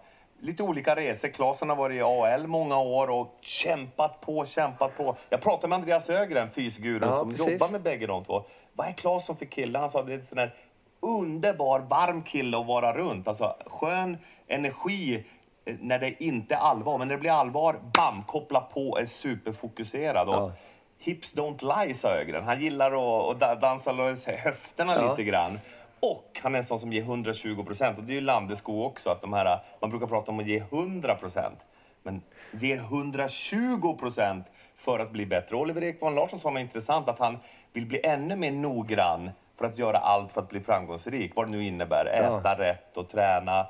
lite 0.40 0.62
olika 0.62 0.96
resor. 0.96 1.28
Claesson 1.28 1.68
har 1.68 1.76
varit 1.76 1.96
i 1.96 2.02
AL 2.02 2.46
många 2.46 2.78
år 2.78 3.10
och 3.10 3.36
kämpat 3.40 4.20
på, 4.20 4.46
kämpat 4.46 4.96
på. 4.96 5.16
Jag 5.28 5.40
pratade 5.40 5.68
med 5.68 5.76
Andreas 5.78 6.08
Ögren, 6.10 6.50
fysgurun, 6.50 7.08
Ja, 7.08 7.18
som 7.18 7.30
precis. 7.30 7.48
jobbar 7.52 7.72
med 7.72 7.82
bägge 7.82 8.06
de 8.06 8.24
två. 8.24 8.44
Vad 8.72 8.86
är 8.88 8.92
Claesson 8.92 9.36
för 9.36 9.46
kille? 9.46 9.78
Han 9.78 9.90
sa 9.90 10.02
det 10.02 10.12
är 10.12 10.18
en 10.18 10.24
sån 10.26 10.36
där 10.36 10.54
underbar, 11.02 11.80
varm 11.80 12.22
kille 12.22 12.58
att 12.58 12.66
vara 12.66 12.92
runt. 12.92 13.28
Alltså 13.28 13.56
skön 13.66 14.16
energi 14.48 15.24
eh, 15.66 15.74
när 15.80 15.98
det 15.98 16.24
inte 16.24 16.54
är 16.54 16.58
allvar. 16.58 16.98
Men 16.98 17.08
när 17.08 17.14
det 17.14 17.20
blir 17.20 17.30
allvar, 17.30 17.76
bam, 17.96 18.22
koppla 18.26 18.60
på, 18.60 18.98
är 18.98 19.06
superfokuserad. 19.06 20.28
Ja. 20.28 20.52
Hips 20.98 21.34
don't 21.34 21.86
lie, 21.86 21.94
sa 21.94 22.08
Ögren. 22.08 22.44
Han 22.44 22.60
gillar 22.60 22.92
att, 22.92 23.30
att 23.34 23.40
da- 23.40 23.54
dansa 23.54 23.92
längs 23.92 24.26
höfterna 24.26 24.94
Ja. 24.96 25.10
lite 25.10 25.24
grann. 25.24 25.58
Och 26.00 26.40
han 26.42 26.54
är 26.54 26.58
en 26.58 26.64
sån 26.64 26.78
som 26.78 26.92
ger 26.92 27.02
120 27.02 27.64
procent. 27.64 27.98
Och 27.98 28.04
det 28.04 28.12
är 28.12 28.14
ju 28.14 28.20
Landeskog 28.20 28.86
också. 28.86 29.10
Att 29.10 29.20
de 29.20 29.32
här, 29.32 29.58
man 29.80 29.90
brukar 29.90 30.06
prata 30.06 30.30
om 30.30 30.38
att 30.40 30.46
ge 30.46 30.56
100 30.58 31.14
procent. 31.14 31.58
Men 32.02 32.22
ger 32.52 32.76
120 32.76 33.94
procent 34.00 34.46
för 34.76 34.98
att 34.98 35.10
bli 35.12 35.26
bättre. 35.26 35.56
Oliver 35.56 35.82
Ekman 35.84 36.14
Larsson 36.14 36.40
sa 36.40 36.50
något 36.50 36.60
intressant. 36.60 37.08
Att 37.08 37.18
han 37.18 37.38
vill 37.72 37.86
bli 37.86 38.06
ännu 38.06 38.36
mer 38.36 38.50
noggrann 38.52 39.30
för 39.58 39.66
att 39.66 39.78
göra 39.78 39.98
allt 39.98 40.32
för 40.32 40.40
att 40.40 40.48
bli 40.48 40.60
framgångsrik. 40.60 41.32
Vad 41.36 41.46
det 41.46 41.50
nu 41.50 41.66
innebär. 41.66 42.06
Äta 42.06 42.58
rätt 42.58 42.96
och 42.96 43.08
träna 43.08 43.66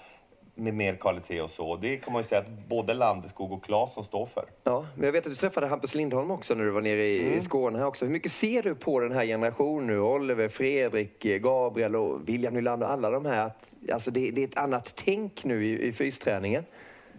med 0.59 0.75
mer 0.75 0.97
kvalitet 0.97 1.40
och 1.40 1.51
så. 1.51 1.77
Det 1.77 1.97
kan 1.97 2.12
man 2.12 2.23
ju 2.23 2.29
säga 2.29 2.40
att 2.40 2.68
både 2.68 2.94
Landeskog 2.94 3.53
och 3.53 3.64
Claesson 3.64 4.05
står 4.05 4.27
för. 4.27 4.44
Ja, 4.64 4.87
men 4.94 5.05
jag 5.05 5.12
vet 5.12 5.27
att 5.27 5.33
du 5.33 5.37
träffade 5.37 5.66
Hampus 5.66 5.94
Lindholm 5.94 6.31
också 6.31 6.55
när 6.55 6.64
du 6.64 6.71
var 6.71 6.81
nere 6.81 7.07
i, 7.07 7.27
Mm. 7.29 7.40
Skåne 7.40 7.79
här 7.79 7.87
också. 7.87 8.05
Hur 8.05 8.12
mycket 8.12 8.33
ser 8.33 8.62
du 8.62 8.75
på 8.75 9.01
den 9.01 9.12
här 9.12 9.25
generationen 9.27 9.87
nu? 9.87 10.01
Oliver, 10.01 10.49
Fredrik, 10.49 11.23
Gabriel 11.23 11.97
och 11.97 12.29
William 12.29 12.55
Nylander, 12.55 12.87
alla 12.87 13.11
de 13.11 13.27
här. 13.27 13.47
Att, 13.47 13.73
alltså 13.92 14.11
det, 14.11 14.31
det 14.31 14.42
är 14.42 14.49
ett 14.49 14.57
annat 14.57 15.03
tänk 15.05 15.44
nu 15.44 15.66
i, 15.66 15.87
i 15.88 15.92
fysträningen. 15.92 16.64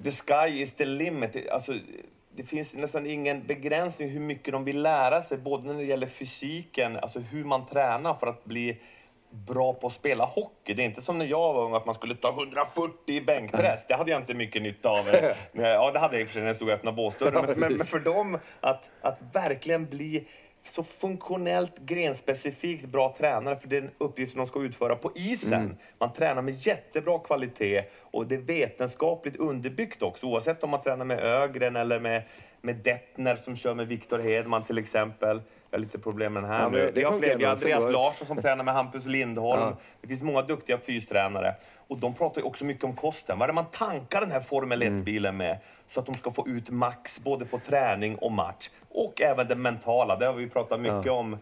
The 0.03 0.11
sky 0.11 0.61
is 0.61 0.73
the 0.73 0.85
limit. 0.85 1.49
Alltså, 1.49 1.73
det 2.35 2.43
finns 2.43 2.75
nästan 2.75 3.05
ingen 3.05 3.43
begränsning 3.47 4.09
hur 4.09 4.19
mycket 4.19 4.51
de 4.51 4.63
vill 4.63 4.81
lära 4.81 5.21
sig, 5.21 5.37
både 5.37 5.67
när 5.67 5.73
det 5.73 5.83
gäller 5.83 6.07
fysiken, 6.07 6.97
alltså 6.97 7.19
hur 7.19 7.43
man 7.45 7.65
tränar 7.65 8.13
för 8.13 8.27
att 8.27 8.45
bli 8.45 8.77
bra 9.29 9.73
på 9.73 9.87
att 9.87 9.93
spela 9.93 10.25
hockey. 10.25 10.73
Det 10.73 10.83
är 10.83 10.85
inte 10.85 11.01
som 11.01 11.17
när 11.17 11.25
jag 11.25 11.53
var 11.53 11.63
ung, 11.63 11.73
att 11.73 11.85
man 11.85 11.95
skulle 11.95 12.15
ta 12.15 12.29
140 12.29 12.93
i 13.05 13.21
bänkpress. 13.21 13.87
Det 13.87 13.95
hade 13.95 14.11
jag 14.11 14.21
inte 14.21 14.33
mycket 14.33 14.61
nytta 14.61 14.89
av. 14.89 15.05
Ja, 15.51 15.91
det 15.91 15.99
hade 15.99 16.13
jag 16.13 16.21
i 16.21 16.23
och 16.23 16.27
för 16.27 16.33
sig 16.33 16.41
när 16.41 16.49
jag 16.49 16.55
stod 16.55 16.67
och 16.67 16.73
öppnade 16.73 16.95
båsdörren. 16.95 17.45
Men, 17.47 17.59
men, 17.59 17.73
men 17.73 17.87
för 17.87 17.99
dem, 17.99 18.37
att, 18.61 18.83
att 19.01 19.19
verkligen 19.33 19.85
bli 19.85 20.27
så 20.63 20.83
funktionellt 20.83 21.77
grenspecifikt 21.77 22.85
bra 22.85 23.15
tränare 23.17 23.55
för 23.55 23.67
den 23.67 23.89
uppgiften 23.97 24.37
de 24.37 24.47
ska 24.47 24.61
utföra 24.61 24.95
på 24.95 25.11
isen. 25.15 25.77
Man 25.99 26.13
tränar 26.13 26.41
med 26.41 26.53
jättebra 26.53 27.19
kvalitet 27.19 27.83
och 28.01 28.27
det 28.27 28.35
är 28.35 28.39
vetenskapligt 28.39 29.35
underbyggt 29.35 30.01
också. 30.01 30.25
Oavsett 30.25 30.63
om 30.63 30.69
man 30.69 30.81
tränar 30.81 31.05
med 31.05 31.19
Ögren 31.19 31.75
eller 31.75 31.99
med, 31.99 32.23
med 32.61 32.75
Dettner 32.75 33.35
som 33.35 33.55
kör 33.55 33.73
med 33.73 33.87
Viktor 33.87 34.19
Hedman 34.19 34.63
till 34.63 34.77
exempel. 34.77 35.41
Jag 35.71 35.77
har 35.79 35.81
lite 35.81 35.99
problem 35.99 36.33
med 36.33 36.43
den 36.43 36.51
här 36.51 36.61
Ja, 36.63 36.69
nu. 36.69 36.77
det 36.85 36.91
Vi 36.91 37.03
har 37.03 37.17
fler. 37.17 37.37
Vi 37.37 37.43
har 37.45 37.51
Andreas. 37.51 37.91
Larsson 37.91 38.27
som 38.27 38.37
tränar 38.37 38.63
med 38.63 38.73
Hampus 38.73 39.05
Lindholm. 39.05 39.61
Ja. 39.61 39.77
Det 40.01 40.07
finns 40.07 40.23
många 40.23 40.41
duktiga 40.41 40.77
fystränare. 40.77 41.55
Och 41.87 41.97
de 41.97 42.13
pratar 42.13 42.41
ju 42.41 42.47
också 42.47 42.65
mycket 42.65 42.83
om 42.83 42.93
kosten. 42.95 43.39
Vad 43.39 43.43
är 43.45 43.47
det 43.47 43.53
man 43.55 43.65
tankar 43.65 44.21
den 44.21 44.31
här 44.31 44.41
Formel 44.41 44.81
Mm. 44.81 44.97
1-bilen 45.01 45.37
med? 45.37 45.57
Så 45.89 45.99
att 45.99 46.05
de 46.05 46.15
ska 46.15 46.31
få 46.31 46.47
ut 46.47 46.69
max 46.69 47.19
både 47.23 47.45
på 47.45 47.59
träning 47.59 48.15
och 48.15 48.31
match. 48.31 48.69
Och 48.89 49.21
även 49.21 49.47
det 49.47 49.55
mentala. 49.55 50.15
Det 50.15 50.25
har 50.25 50.33
vi 50.33 50.49
pratat 50.49 50.79
mycket 50.79 51.05
Ja. 51.05 51.11
om. 51.11 51.37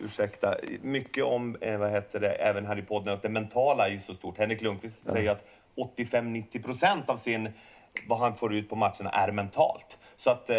Ursäkta. 0.00 0.54
Mycket 0.82 1.24
om, 1.24 1.56
eh, 1.60 1.76
vad 1.78 1.90
heter 1.90 2.20
det, 2.20 2.30
även 2.32 2.66
här 2.66 2.78
i 2.78 2.82
podden, 2.82 3.14
att 3.14 3.22
det 3.22 3.28
mentala 3.28 3.86
är 3.88 3.90
ju 3.92 4.00
så 4.00 4.14
stort. 4.14 4.38
Henrik 4.38 4.60
Lundqvist 4.60 5.06
säger 5.06 5.30
att 5.30 5.44
85-90 5.96 6.62
procent 6.62 7.08
av 7.10 7.16
sin, 7.16 7.48
vad 8.08 8.18
han 8.18 8.36
får 8.36 8.54
ut 8.54 8.68
på 8.70 8.76
matcherna 8.76 9.10
är 9.10 9.32
mentalt. 9.32 9.98
Så 10.16 10.30
att 10.30 10.50
eh, 10.50 10.56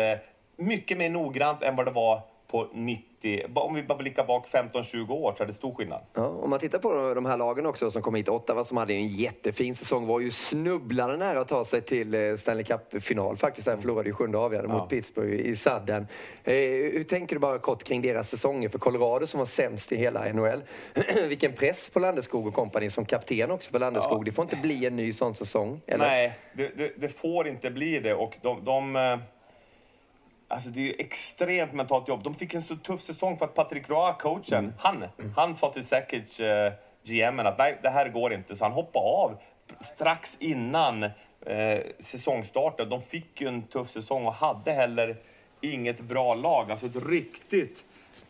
mycket 0.58 0.98
mer 0.98 1.10
noggrant 1.10 1.64
än 1.64 1.76
vad 1.76 1.86
det 1.86 1.92
var 1.92 2.22
på 2.54 2.68
90, 2.74 3.46
om 3.56 3.76
vi 3.76 3.84
bara 3.84 3.98
blickar 3.98 4.26
bak 4.26 4.48
15-20 4.48 5.12
år 5.12 5.34
så 5.38 5.44
är 5.44 5.48
det 5.48 5.54
stor 5.54 5.74
skillnad. 5.76 6.02
Ja, 6.14 6.28
om 6.28 6.50
man 6.50 6.60
tittar 6.60 6.80
på 6.80 7.14
de 7.14 7.26
här 7.26 7.38
lagen 7.38 7.66
också 7.66 7.92
som 7.92 8.02
kom 8.02 8.16
hit, 8.16 8.30
Ottawa 8.30 8.64
som 8.64 8.78
hade 8.78 8.94
en 8.94 9.08
jättefin 9.08 9.76
säsong 9.76 10.08
var 10.08 10.20
ju 10.20 10.32
snubblande 10.32 11.18
nära 11.18 11.42
att 11.42 11.48
ta 11.48 11.66
sig 11.66 11.82
till 11.82 12.14
eh, 12.14 12.36
Stanley 12.36 12.64
Cup-final 12.64 13.38
faktiskt. 13.38 13.66
Där 13.68 13.78
förlorade 13.78 14.10
ju 14.10 14.14
sjunde 14.16 14.38
avgörande 14.38 14.74
Ja. 14.74 14.80
mot 14.80 14.90
Pittsburgh 14.90 15.34
i 15.34 15.56
sadden. 15.56 16.08
Eh, 16.44 16.54
hur 16.54 17.04
tänker 17.04 17.36
du 17.36 17.40
bara 17.40 17.60
kort 17.60 17.84
kring 17.84 18.02
deras 18.02 18.30
säsonger 18.30 18.70
för 18.70 18.80
Colorado 18.80 19.28
som 19.28 19.38
var 19.38 19.46
sämst 19.46 19.92
i 19.92 19.96
hela 19.98 20.34
NHL? 20.34 20.62
Vilken 21.28 21.54
press 21.54 21.90
på 21.90 22.00
Landeskog 22.00 22.48
och 22.48 22.54
kompani 22.54 22.90
som 22.90 23.06
kapten 23.06 23.52
också 23.52 23.72
för 23.72 23.80
Landeskog. 23.80 24.20
Ja. 24.20 24.24
Det 24.26 24.32
får 24.32 24.44
inte 24.44 24.56
bli 24.56 24.86
en 24.86 24.96
ny 24.96 25.14
sån 25.14 25.36
säsong. 25.36 25.82
Eller? 25.88 26.06
Nej, 26.06 26.34
det, 26.54 26.78
det, 26.78 26.92
det 26.98 27.10
får 27.10 27.48
inte 27.48 27.72
bli 27.72 28.00
det. 28.00 28.14
Och 28.14 28.34
de, 28.42 28.66
de, 28.66 28.96
eh, 28.96 29.18
alltså 30.54 30.70
det 30.70 30.80
är 30.80 30.84
ju 30.86 30.94
extremt 30.98 31.74
mentalt 31.74 32.08
jobb. 32.08 32.24
De 32.24 32.36
fick 32.36 32.54
en 32.54 32.64
så 32.64 32.76
tuff 32.76 33.02
säsong 33.02 33.38
för 33.38 33.46
att 33.46 33.54
Patrick 33.54 33.90
Roy, 33.90 34.14
coachen, 34.20 34.54
Mm. 34.60 34.74
han, 34.78 35.06
han 35.36 35.56
sa 35.56 35.74
till 35.74 35.86
Sakic, 35.86 36.40
eh, 36.40 36.74
GMen, 37.06 37.48
att 37.48 37.58
nej, 37.58 37.78
det 37.84 37.90
här 37.90 38.10
går 38.10 38.34
inte. 38.34 38.56
Så 38.56 38.66
han 38.66 38.72
hoppade 38.72 39.06
av 39.06 39.38
strax 39.82 40.38
innan 40.40 41.04
eh, 41.04 41.80
säsongstarten. 42.00 42.90
De 42.90 43.02
fick 43.02 43.42
ju 43.42 43.48
en 43.48 43.62
tuff 43.64 43.90
säsong 43.90 44.26
och 44.26 44.34
hade 44.34 44.72
heller 44.72 45.16
inget 45.62 46.00
bra 46.02 46.36
lag. 46.36 46.72
Alltså 46.72 46.86
ett 46.86 47.06
riktigt 47.08 47.86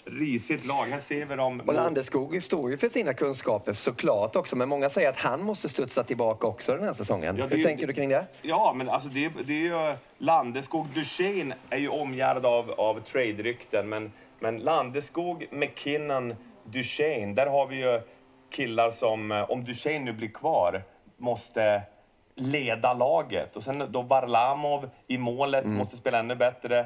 risigt 0.05 0.65
lag. 0.65 0.85
Här 0.85 0.99
ser 0.99 1.25
vi 1.25 1.35
dem. 1.35 1.61
Och 1.67 1.73
Landeskog 1.73 2.43
står 2.43 2.71
ju 2.71 2.77
för 2.77 2.89
sina 2.89 3.13
kunskaper 3.13 3.73
såklart 3.73 4.35
också, 4.35 4.55
men 4.55 4.69
många 4.69 4.89
säger 4.89 5.09
att 5.09 5.17
han 5.19 5.43
måste 5.43 5.69
studsa 5.69 6.03
tillbaka 6.03 6.47
också 6.47 6.75
den 6.75 6.83
här 6.83 6.93
säsongen. 6.93 7.37
Ja, 7.37 7.45
Hur 7.45 7.57
ju- 7.57 7.63
tänker 7.63 7.87
du 7.87 7.93
kring 7.93 8.09
det? 8.09 8.27
Ja, 8.41 8.73
men 8.77 8.89
alltså 8.89 9.09
det, 9.09 9.31
det 9.45 9.53
är 9.53 9.89
ju... 9.91 9.95
Landeskog, 10.17 10.87
Duchene 10.93 11.55
är 11.69 11.77
ju 11.77 11.89
omgärdad 11.89 12.45
av, 12.45 12.71
av 12.71 12.99
trade-rykten, 12.99 13.89
men, 13.89 14.11
men 14.39 14.57
Landeskog, 14.59 15.47
McKinnon, 15.51 16.35
Duchene, 16.65 17.33
där 17.33 17.45
har 17.45 17.67
vi 17.67 17.75
ju 17.75 18.01
killar 18.51 18.91
som, 18.91 19.31
eh, 19.31 19.51
om 19.51 19.65
Duchene 19.65 19.99
nu 20.05 20.13
blir 20.13 20.27
kvar, 20.29 20.83
måste 21.17 21.81
leda 22.35 22.93
laget. 22.93 23.55
Och 23.55 23.63
sen 23.63 23.83
då 23.89 24.01
Varlamov 24.01 24.89
i 25.07 25.17
målet 25.17 25.65
måste 25.65 25.97
spela 25.97 26.19
ännu 26.19 26.35
bättre. 26.35 26.85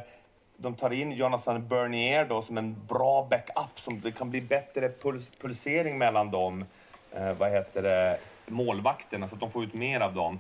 De 0.57 0.75
tar 0.75 0.93
in 0.93 1.11
Jonathan 1.11 1.67
Bernier 1.67 2.25
då 2.25 2.41
som 2.41 2.57
en 2.57 2.75
bra 2.87 3.27
backup, 3.29 3.79
som 3.79 4.01
det 4.01 4.11
kan 4.11 4.29
bli 4.29 4.41
bättre 4.41 4.89
puls, 4.89 5.31
pulsering 5.41 5.97
mellan 5.97 6.31
dem. 6.31 6.65
Eh, 7.11 7.33
vad 7.33 7.51
heter 7.51 7.83
det? 7.83 8.19
Målvakterna, 8.45 9.27
så 9.27 9.35
att 9.35 9.41
de 9.41 9.51
får 9.51 9.63
ut 9.63 9.73
mer 9.73 9.99
av 9.99 10.13
dem. 10.13 10.39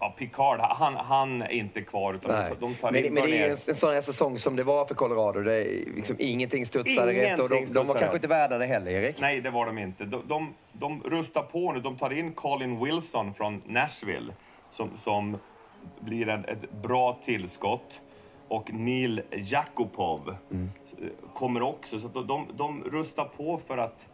Ja, 0.00 0.14
Picard, 0.18 0.60
han, 0.60 0.96
han 0.96 1.42
är 1.42 1.52
inte 1.52 1.82
kvar 1.82 2.14
utan 2.14 2.30
Nej. 2.30 2.52
de 2.60 2.74
tar 2.74 2.92
Men, 2.92 3.04
in 3.04 3.14
men 3.14 3.22
det 3.30 3.38
är 3.38 3.44
en, 3.44 3.50
en 3.50 3.74
sån 3.74 3.94
här 3.94 4.00
säsong 4.00 4.38
som 4.38 4.56
det 4.56 4.64
var 4.64 4.86
för 4.86 4.94
Colorado. 4.94 5.40
Det 5.40 5.54
är 5.54 5.94
liksom 5.96 6.16
ingenting 6.18 6.66
studsade 6.66 7.12
rätt 7.12 7.38
och 7.38 7.48
de, 7.48 7.54
Ingenting 7.54 7.74
de 7.74 7.86
var 7.86 7.94
kanske 7.94 8.16
inte 8.16 8.28
värda 8.28 8.58
det 8.58 8.66
heller, 8.66 8.90
Erik. 8.90 9.20
Nej, 9.20 9.40
det 9.40 9.50
var 9.50 9.66
de 9.66 9.78
inte. 9.78 10.04
De, 10.04 10.22
de, 10.28 10.54
de 10.72 11.02
rustar 11.02 11.42
på 11.42 11.72
nu. 11.72 11.80
De 11.80 11.96
tar 11.96 12.18
in 12.18 12.32
Colin 12.32 12.84
Wilson 12.84 13.34
från 13.34 13.62
Nashville 13.66 14.32
som, 14.70 14.90
som 14.96 15.38
blir 16.00 16.28
en, 16.28 16.44
ett 16.44 16.72
bra 16.72 17.18
tillskott. 17.24 18.00
Och 18.48 18.72
Neil 18.72 19.22
Jakubov 19.30 20.36
kommer 21.34 21.62
också. 21.62 21.98
Så 21.98 22.08
de, 22.08 22.46
de, 22.56 22.84
rustar 22.84 23.24
på 23.24 23.58
för 23.66 23.78
att 23.78 24.06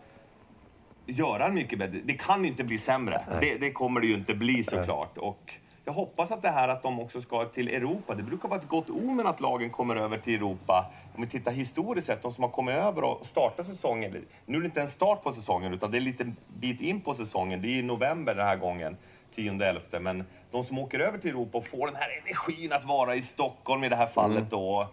göra 1.07 1.47
en 1.47 1.55
mycket 1.55 1.79
bättre. 1.79 1.99
Det 2.05 2.15
kan 2.15 2.43
ju 2.45 2.51
inte 2.51 2.65
bli 2.65 2.79
sämre. 2.79 3.39
Det, 3.41 3.61
det 3.61 3.71
kommer 3.71 4.01
det 4.01 4.07
ju 4.07 4.15
inte 4.15 4.35
bli 4.35 4.65
såklart. 4.65 5.19
Och 5.19 5.55
jag 5.85 5.93
hoppas 5.93 6.31
att 6.31 6.43
det 6.43 6.49
här 6.49 6.69
att 6.69 6.83
de 6.83 7.01
också 7.01 7.21
ska 7.21 7.45
till 7.45 7.69
Europa. 7.69 8.15
Det 8.15 8.23
brukar 8.23 8.49
vara 8.49 8.61
ett 8.61 8.69
gott 8.69 8.91
omen 8.91 9.27
att 9.27 9.41
lagen 9.41 9.71
kommer 9.71 9.97
över 9.97 10.19
till 10.19 10.35
Europa. 10.35 10.93
Om 11.15 11.23
vi 11.23 11.29
tittar 11.29 11.53
historiskt 11.53 12.07
sett, 12.07 12.23
de 12.23 12.33
som 12.33 12.45
har 12.45 12.51
kommit 12.51 12.75
över 12.75 13.05
och 13.05 13.27
startat 13.27 13.67
säsongen. 13.67 14.25
Nu 14.47 14.57
är 14.57 14.61
det 14.61 14.67
inte 14.67 14.81
en 14.81 14.89
start 14.89 15.23
på 15.23 15.33
säsongen 15.33 15.75
utan 15.75 15.91
det 15.91 15.99
är 15.99 16.01
lite 16.01 16.33
bit 16.61 16.81
in 16.81 17.01
på 17.01 17.15
säsongen. 17.15 17.61
Det 17.61 17.69
är 17.69 17.79
i 17.79 17.83
november 17.83 18.35
den 18.35 18.47
här 18.47 18.57
gången, 18.57 18.97
10-11. 19.37 19.99
Men 19.99 20.25
de 20.51 20.65
som 20.65 20.79
åker 20.79 21.01
över 21.01 21.19
till 21.19 21.31
Europa 21.31 21.59
och 21.59 21.67
får 21.67 21.87
den 21.87 21.97
här 21.97 22.09
energin 22.23 22.73
att 22.73 22.85
vara 22.85 23.15
i 23.15 23.23
Stockholm 23.23 23.85
i 23.85 23.89
det 23.89 23.97
här 23.97 24.07
fallet 24.07 24.51
då 24.51 24.89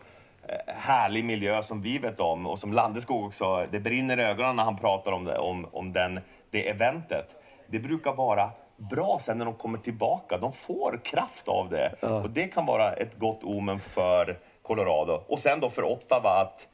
eh, 0.48 0.74
härlig 0.74 1.26
miljö 1.26 1.64
som 1.64 1.82
vi 1.82 1.98
vet 1.98 2.20
om 2.20 2.48
och 2.48 2.60
som 2.60 2.74
Landeskog 2.74 3.26
också, 3.26 3.68
det 3.72 3.80
brinner 3.80 4.20
i 4.20 4.24
ögonen 4.24 4.56
när 4.56 4.64
han 4.64 4.78
pratar 4.78 5.12
om 5.12 5.26
det, 5.26 5.38
om, 5.38 5.68
om 5.72 5.94
den, 5.94 6.20
det 6.50 6.70
eventet. 6.70 7.36
Det 7.68 7.80
brukar 7.80 8.14
vara 8.14 8.50
bra 8.78 9.20
sen 9.22 9.38
när 9.38 9.46
de 9.46 9.54
kommer 9.54 9.78
tillbaka. 9.78 10.38
De 10.38 10.54
får 10.54 11.00
kraft 11.04 11.48
av 11.48 11.70
det. 11.70 11.96
Och 12.02 12.30
det 12.30 12.48
kan 12.48 12.66
vara 12.66 12.94
ett 12.94 13.20
gott 13.20 13.44
omen 13.44 13.80
för 13.80 14.40
Colorado. 14.62 15.24
Och 15.28 15.40
sen 15.40 15.60
då 15.60 15.70
för 15.70 15.84
Ottawa 15.84 16.42
att 16.42 16.68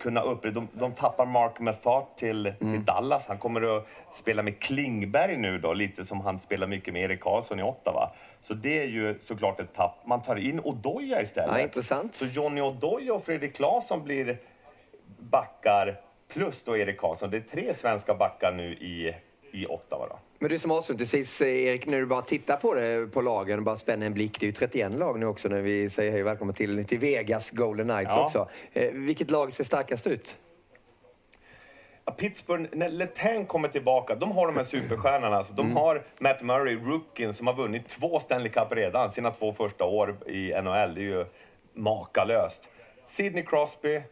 kunna 0.00 0.20
upprepa. 0.20 0.60
De, 0.60 0.68
de 0.72 0.92
tappar 0.92 1.26
Mark 1.26 1.60
Methart 1.60 2.16
till, 2.16 2.52
till 2.58 2.84
Dallas. 2.84 3.26
Han 3.28 3.38
kommer 3.38 3.76
att 3.76 3.86
spela 4.12 4.42
med 4.42 4.58
Klingberg 4.58 5.36
nu 5.36 5.58
då, 5.58 5.72
lite 5.72 6.04
som 6.04 6.20
han 6.20 6.38
spelar 6.38 6.66
mycket 6.66 6.94
med 6.94 7.02
Erik 7.02 7.20
Karlsson 7.20 7.60
i 7.60 7.62
Ottawa. 7.62 8.10
Så 8.40 8.54
det 8.54 8.78
är 8.78 8.86
ju 8.86 9.18
såklart 9.22 9.60
ett 9.60 9.74
tapp. 9.74 10.06
Man 10.06 10.22
tar 10.22 10.36
in 10.36 10.60
Odoja 10.60 11.22
istället. 11.22 11.56
Ja, 11.56 11.60
intressant. 11.60 12.14
Så 12.14 12.26
Johnny 12.26 12.60
Odoja 12.60 13.14
och 13.14 13.24
Fredrik 13.24 13.56
Claesson 13.56 14.04
blir 14.04 14.38
backar 15.18 16.00
plus 16.32 16.64
då 16.64 16.76
Erik 16.76 16.98
Karlsson. 16.98 17.30
Det 17.30 17.36
är 17.36 17.40
tre 17.40 17.74
svenska 17.74 18.14
backar 18.14 18.52
nu 18.52 18.72
i. 18.72 19.14
Men 20.42 20.50
du 20.50 20.58
som 20.58 20.70
avslutningsvis, 20.70 21.40
Erik, 21.42 21.86
när 21.86 21.98
du 21.98 22.06
bara 22.06 22.22
tittar 22.22 22.56
på 22.56 22.74
det 22.74 23.12
på 23.12 23.20
lagen 23.20 23.58
och 23.58 23.64
bara 23.64 23.76
spänner 23.76 24.06
en 24.06 24.14
blick. 24.14 24.40
Det 24.40 24.44
är 24.44 24.48
ju 24.48 24.52
31 24.52 24.92
lag 24.92 25.18
nu 25.18 25.26
också 25.26 25.48
när 25.48 25.60
vi 25.60 25.90
säger 25.90 26.10
hej 26.10 26.20
och 26.20 26.26
välkommen 26.26 26.54
till, 26.54 26.84
till 26.84 26.98
Vegas 26.98 27.50
Golden 27.50 27.88
Knights 27.88 28.12
Ja. 28.14 28.24
också. 28.24 28.48
Eh, 28.72 28.92
vilket 28.92 29.30
lag 29.30 29.52
ser 29.52 29.64
starkast 29.64 30.06
ut? 30.06 30.36
Pittsburgh, 32.18 32.64
när 32.72 32.88
Letang 32.88 33.46
kommer 33.46 33.68
tillbaka, 33.68 34.14
de 34.14 34.32
har 34.32 34.46
de 34.46 34.56
här 34.56 34.64
superstjärnorna. 34.64 35.36
Alltså, 35.36 35.54
de 35.54 35.76
har 35.76 36.02
Matt 36.20 36.42
Murray, 36.42 36.76
rookien, 36.76 37.34
som 37.34 37.46
har 37.46 37.54
vunnit 37.54 37.88
två 37.88 38.20
Stanley 38.20 38.48
Cup 38.52 38.72
redan, 38.72 39.10
sina 39.10 39.30
två 39.30 39.52
första 39.52 39.84
år 39.84 40.16
i 40.26 40.52
NHL. 40.62 40.94
Det 40.94 41.00
är 41.00 41.04
ju 41.04 41.24
makalöst. 41.74 42.68
Sidney 43.06 43.44
Crosby, 43.44 44.02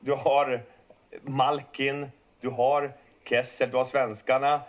du 0.00 0.12
har 0.12 0.62
Malkin, 1.22 2.06
du 2.40 2.48
har 2.48 2.92
Kessel, 3.28 3.70
du 3.70 3.76
har 3.76 3.84
svenskarna 3.84 4.60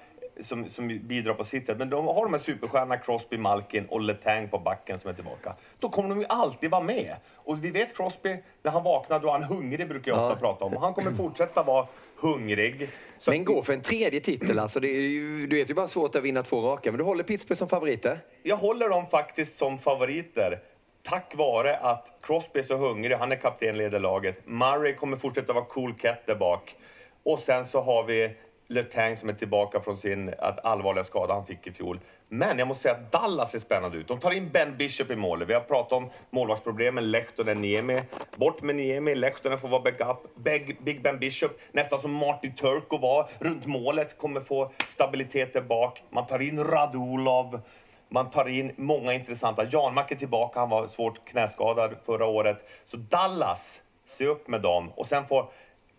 som, 0.43 0.69
som 0.69 0.87
bidrar 1.03 1.33
på 1.33 1.43
sitt 1.43 1.65
sätt. 1.65 1.77
Men 1.77 1.89
de 1.89 2.07
har 2.07 2.23
de 2.23 2.33
här 2.33 2.39
superstjärnorna 2.41 2.97
Crosby, 2.97 3.37
Malkin 3.37 3.85
och 3.85 4.01
Letang 4.01 4.47
på 4.49 4.59
backen 4.59 4.99
som 4.99 5.09
är 5.09 5.13
tillbaka. 5.13 5.55
Då 5.79 5.89
kommer 5.89 6.09
de 6.09 6.19
ju 6.19 6.25
alltid 6.29 6.69
vara 6.71 6.81
med. 6.81 7.15
Och 7.35 7.65
vi 7.65 7.71
vet 7.71 7.95
Crosby, 7.97 8.37
när 8.63 8.71
han 8.71 8.83
vaknar 8.83 9.19
då 9.19 9.27
är 9.27 9.31
han 9.31 9.43
hungrig, 9.43 9.87
brukar 9.87 10.11
jag 10.11 10.19
ofta 10.19 10.33
Ja. 10.33 10.39
prata 10.39 10.65
om. 10.65 10.73
Och 10.73 10.81
han 10.81 10.93
kommer 10.93 11.11
fortsätta 11.11 11.63
vara 11.63 11.87
hungrig. 12.15 12.89
Så 13.19 13.31
Men 13.31 13.45
gå 13.45 13.61
för 13.63 13.73
en 13.73 13.81
tredje 13.81 14.19
titel 14.19 14.59
alltså. 14.59 14.79
Det 14.79 14.87
är 14.87 15.01
ju, 15.01 15.47
du 15.47 15.55
vet 15.55 15.69
ju 15.69 15.73
bara 15.73 15.87
svårt 15.87 16.15
att 16.15 16.23
vinna 16.23 16.43
två 16.43 16.61
raka. 16.61 16.91
Men 16.91 16.97
du 16.97 17.03
håller 17.03 17.23
Pittsburgh 17.23 17.57
som 17.59 17.69
favoriter? 17.69 18.19
jag 18.43 18.57
håller 18.57 18.89
dem 18.89 19.05
faktiskt 19.05 19.57
som 19.57 19.77
favoriter. 19.79 20.59
Tack 21.03 21.35
vare 21.35 21.77
att 21.77 22.07
Crosby 22.21 22.59
är 22.59 22.63
så 22.63 22.77
hungrig, 22.77 23.15
han 23.15 23.31
är 23.31 23.35
kapten, 23.35 23.77
leder 23.77 23.99
laget. 23.99 24.47
Murray 24.47 24.95
kommer 24.95 25.17
fortsätta 25.17 25.53
vara 25.53 25.65
cool 25.65 25.93
cat 25.93 26.25
där 26.25 26.35
bak. 26.35 26.75
Och 27.23 27.39
sen 27.39 27.67
så 27.67 27.81
har 27.81 28.03
vi 28.03 28.31
Letang 28.71 29.17
som 29.17 29.29
är 29.29 29.33
tillbaka 29.33 29.79
från 29.79 29.97
sin 29.97 30.33
allvarliga 30.63 31.03
skada 31.03 31.33
han 31.33 31.45
fick 31.45 31.67
i 31.67 31.71
fjol. 31.71 31.99
Men 32.29 32.59
jag 32.59 32.67
måste 32.67 32.83
säga 32.83 32.95
att 32.95 33.11
Dallas 33.11 33.51
ser 33.51 33.59
spännande 33.59 33.97
ut. 33.97 34.07
De 34.07 34.19
tar 34.19 34.31
in 34.31 34.49
Ben 34.49 34.77
Bishop 34.77 35.11
i 35.11 35.15
målet. 35.15 35.49
Vi 35.49 35.53
har 35.53 35.61
pratat 35.61 35.91
om 35.91 36.09
målvaktsproblemen, 36.29 37.11
Lehtonen, 37.11 37.61
Niemi. 37.61 38.01
Bort 38.35 38.61
med 38.61 38.75
Niemi, 38.75 39.15
Lehtonen 39.15 39.59
får 39.59 39.67
vara 39.67 39.81
backup. 39.81 40.35
Big, 40.35 40.83
Big 40.83 41.01
Ben 41.01 41.19
Bishop, 41.19 41.51
nästan 41.71 41.99
som 41.99 42.13
Martin 42.13 42.55
Turko 42.55 42.97
var, 42.97 43.29
runt 43.39 43.65
målet, 43.65 44.17
kommer 44.17 44.41
få 44.41 44.71
stabilitet 44.87 45.53
där 45.53 45.61
bak. 45.61 46.03
Man 46.09 46.25
tar 46.25 46.41
in 46.41 46.63
Radulov. 46.63 47.61
Man 48.09 48.29
tar 48.29 48.47
in 48.47 48.71
många 48.75 49.13
intressanta. 49.13 49.65
Janmark 49.65 50.11
är 50.11 50.15
tillbaka, 50.15 50.59
han 50.59 50.69
var 50.69 50.87
svårt 50.87 51.25
knäskadad 51.25 51.95
förra 52.05 52.25
året. 52.25 52.69
Så 52.85 52.97
Dallas, 52.97 53.81
se 54.05 54.25
upp 54.25 54.47
med 54.47 54.61
dem. 54.61 54.91
Och 54.95 55.07
sen 55.07 55.27
får 55.27 55.49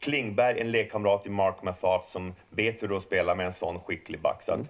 Klingberg 0.02 0.60
en 0.60 0.70
lekkamrat 0.70 1.26
i 1.26 1.30
Mark 1.30 1.62
Mathart 1.62 2.08
som 2.08 2.34
vet 2.50 2.82
hur 2.82 2.88
det 2.88 2.94
är 2.94 2.96
att 2.96 3.02
spela 3.02 3.34
med 3.34 3.46
en 3.46 3.52
sån 3.52 3.80
skicklig 3.80 4.20
back. 4.20 4.42
Så 4.42 4.52
att, 4.52 4.56
mm 4.56 4.68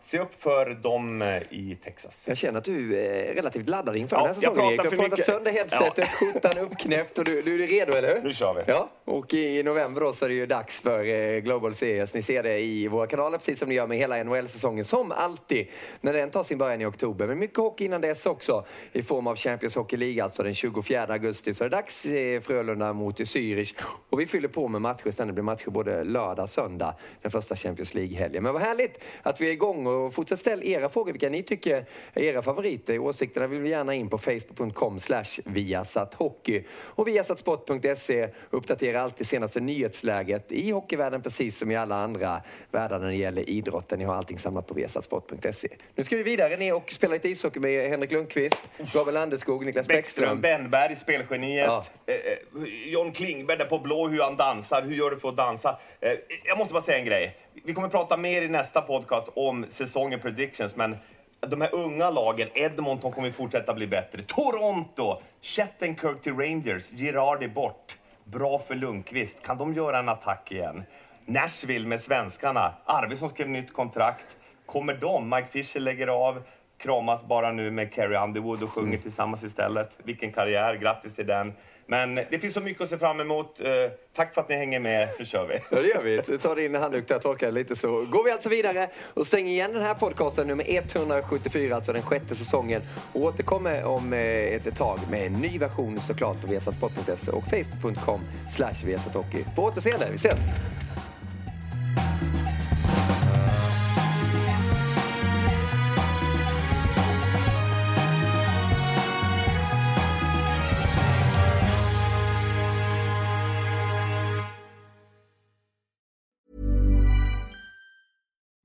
se 0.00 0.18
upp 0.18 0.34
för 0.34 0.70
dem 0.70 1.22
eh, 1.22 1.36
i 1.50 1.78
Texas. 1.84 2.24
Jag 2.28 2.36
känner 2.36 2.58
att 2.58 2.64
du 2.64 2.96
är 2.98 3.34
relativt 3.34 3.68
laddad 3.68 3.96
inför 3.96 4.16
Ja, 4.16 4.22
den 4.22 4.34
här 4.34 4.42
jag 4.42 4.52
säsongen. 4.54 4.76
pratar 4.76 4.84
Erik. 4.84 4.90
Du 4.90 4.96
har 4.96 5.02
pratat 5.08 5.18
mycket. 5.18 5.24
sönder 5.26 5.52
headsetet, 5.52 6.08
skjortan 6.08 6.64
uppknäppt 6.64 7.18
och 7.18 7.24
du, 7.24 7.42
du 7.42 7.62
är 7.62 7.66
redo, 7.66 7.92
eller 7.92 8.14
hur? 8.14 8.22
Nu 8.22 8.32
kör 8.34 8.54
vi. 8.54 8.62
Ja, 8.72 8.90
och 9.04 9.34
i 9.34 9.62
november 9.62 10.00
då 10.00 10.12
så 10.12 10.24
är 10.24 10.28
det 10.28 10.34
ju 10.34 10.46
dags 10.46 10.80
för 10.80 11.04
eh, 11.06 11.38
Global 11.40 11.74
Series. 11.74 12.14
Ni 12.14 12.22
ser 12.22 12.42
det 12.42 12.58
i 12.60 12.88
våra 12.88 13.06
kanaler 13.06 13.38
precis 13.38 13.58
som 13.58 13.68
ni 13.68 13.74
gör 13.74 13.86
med 13.86 13.98
hela 13.98 14.24
NHL-säsongen, 14.24 14.84
som 14.84 15.12
alltid, 15.12 15.66
när 16.00 16.12
den 16.12 16.30
tar 16.30 16.42
sin 16.42 16.58
början 16.58 16.80
i 16.80 16.84
oktober. 16.86 17.26
Men 17.26 17.38
mycket 17.38 17.56
hockey 17.58 17.84
innan 17.84 18.00
dess 18.00 18.26
också, 18.26 18.64
i 18.92 19.02
form 19.02 19.26
av 19.26 19.36
Champions 19.36 19.74
Hockey 19.74 19.96
League, 19.96 20.22
alltså 20.24 20.42
den 20.42 20.54
24 20.54 21.04
augusti. 21.04 21.54
Så 21.54 21.64
är 21.64 21.68
det 21.68 21.76
dags 21.76 22.04
eh, 22.04 22.40
Frölunda 22.40 22.92
mot 22.92 23.20
Zürich. 23.20 23.74
Och 24.10 24.20
vi 24.20 24.26
fyller 24.26 24.48
på 24.48 24.68
med 24.68 24.80
matcher 24.82 25.10
sen. 25.10 25.26
Det 25.26 25.32
blir 25.32 25.44
matcher 25.44 25.70
både 25.70 26.04
lördag 26.04 26.42
och 26.42 26.50
söndag, 26.50 26.94
den 27.22 27.30
första 27.30 27.56
Champions 27.56 27.94
League-helgen. 27.94 28.42
Men 28.42 28.52
vad 28.52 28.62
härligt 28.62 28.98
att 29.22 29.40
vi 29.40 29.48
är 29.48 29.52
igång 29.52 29.86
och 29.88 30.14
fortsätt 30.14 30.38
ställa 30.38 30.62
era 30.62 30.88
frågor, 30.88 31.12
vilka 31.12 31.28
ni 31.28 31.42
tycker 31.42 31.84
är 32.12 32.22
era 32.22 32.42
favoriter. 32.42 32.98
Åsikterna 32.98 33.46
vill 33.46 33.60
vi 33.60 33.70
gärna 33.70 33.94
in 33.94 34.08
på 34.08 34.18
facebook.com 34.18 34.98
viasathockey. 35.44 36.64
Och 36.70 37.08
viasatsport.se 37.08 38.28
uppdaterar 38.50 39.00
alltid 39.00 39.26
senaste 39.26 39.60
nyhetsläget 39.60 40.52
i 40.52 40.70
hockeyvärlden 40.70 41.22
precis 41.22 41.58
som 41.58 41.70
i 41.70 41.76
alla 41.76 41.96
andra 41.96 42.42
världar 42.70 42.98
när 42.98 43.06
det 43.06 43.14
gäller 43.14 43.50
idrotten. 43.50 43.98
Ni 43.98 44.04
har 44.04 44.14
allting 44.14 44.38
samlat 44.38 44.66
på 44.66 44.74
viasatsport.se. 44.74 45.68
Nu 45.94 46.04
ska 46.04 46.16
vi 46.16 46.22
vidare 46.22 46.56
ner 46.56 46.74
och 46.74 46.90
spela 46.90 47.14
lite 47.14 47.28
ishockey 47.28 47.60
med 47.60 47.90
Henrik 47.90 48.12
Lundqvist, 48.12 48.70
Gabriel 48.92 49.14
Landeskog, 49.14 49.66
Niklas 49.66 49.88
Bäckström, 49.88 50.40
Bäckström. 50.40 50.60
Wennberg, 50.60 50.96
spelgeniet. 50.96 51.66
Ja. 51.66 51.84
Eh, 52.06 52.14
eh, 52.14 52.92
John 52.92 53.12
Klingberg 53.12 53.58
där 53.58 53.64
på 53.64 53.78
blå, 53.78 54.08
hur 54.08 54.20
han 54.20 54.36
dansar. 54.36 54.82
Hur 54.82 54.94
gör 54.94 55.10
du 55.10 55.18
för 55.18 55.28
att 55.28 55.36
dansa? 55.36 55.78
Eh, 56.00 56.12
jag 56.44 56.58
måste 56.58 56.72
bara 56.74 56.82
säga 56.82 56.98
en 56.98 57.04
grej. 57.04 57.34
Vi 57.64 57.74
kommer 57.74 57.88
prata 57.88 58.16
mer 58.16 58.42
i 58.42 58.48
nästa 58.48 58.82
podcast 58.82 59.28
om 59.34 59.66
säsongen 59.68 60.20
predictions, 60.20 60.76
men 60.76 60.96
de 61.40 61.60
här 61.60 61.74
unga 61.74 62.10
lagen, 62.10 62.48
Edmonton 62.54 63.12
kommer 63.12 63.30
fortsätta 63.30 63.74
bli 63.74 63.86
bättre. 63.86 64.22
Toronto, 64.22 65.16
Shattenkirk 65.42 66.22
till 66.22 66.36
Rangers, 66.36 66.90
Girardi 66.90 67.48
bort. 67.48 67.96
Bra 68.24 68.58
för 68.58 68.74
Lundqvist. 68.74 69.42
Kan 69.42 69.58
de 69.58 69.74
göra 69.74 69.98
en 69.98 70.08
attack 70.08 70.52
igen? 70.52 70.82
Nashville 71.24 71.88
med 71.88 72.00
svenskarna. 72.00 72.74
Arvidsson 72.84 73.28
skrev 73.28 73.48
nytt 73.48 73.72
kontrakt. 73.72 74.36
Kommer 74.66 74.94
de? 74.94 75.30
Mike 75.30 75.48
Fisher 75.48 75.80
lägger 75.80 76.06
av. 76.06 76.42
Kramas 76.78 77.24
bara 77.24 77.52
nu 77.52 77.70
med 77.70 77.92
Carrie 77.92 78.20
Underwood 78.24 78.62
och 78.62 78.70
sjunger 78.70 78.96
tillsammans 78.96 79.44
istället. 79.44 79.90
Vilken 80.04 80.32
karriär, 80.32 80.74
grattis 80.74 81.14
till 81.14 81.26
den. 81.26 81.52
Men 81.90 82.14
det 82.14 82.38
finns 82.40 82.54
så 82.54 82.60
mycket 82.60 82.82
att 82.82 82.88
se 82.88 82.98
fram 82.98 83.20
emot. 83.20 83.60
Eh, 83.60 83.68
tack 84.16 84.34
för 84.34 84.40
att 84.40 84.48
ni 84.48 84.56
hänger 84.56 84.80
med. 84.80 85.08
Nu 85.18 85.24
kör 85.24 85.46
vi. 85.46 85.54
Ja, 85.70 85.82
det 85.82 85.88
gör 85.88 86.02
vi. 86.02 86.38
Ta 86.38 86.54
din 86.54 86.74
handduk 86.74 87.08
där, 87.08 87.18
torka 87.18 87.50
lite 87.50 87.76
så 87.76 88.04
går 88.04 88.24
vi 88.24 88.30
alltså 88.30 88.48
vidare 88.48 88.90
och 89.14 89.26
stänger 89.26 89.52
igen 89.52 89.72
den 89.72 89.82
här 89.82 89.94
podcasten 89.94 90.46
nummer 90.46 90.64
174, 90.68 91.74
alltså 91.74 91.92
den 91.92 92.02
sjätte 92.02 92.34
säsongen. 92.34 92.82
Och 93.12 93.20
återkommer 93.20 93.84
om 93.84 94.12
ett 94.12 94.66
ett 94.66 94.76
tag 94.76 94.98
med 95.10 95.26
en 95.26 95.32
ny 95.32 95.58
version 95.58 96.00
såklart 96.00 96.40
på 96.40 96.46
viasatsport.se 96.46 97.30
och 97.30 97.44
facebook.com 97.44 98.20
slash 98.52 98.86
viasathockey. 98.86 99.44
På 99.56 99.62
återseende, 99.62 100.08
vi 100.10 100.16
ses! 100.16 100.40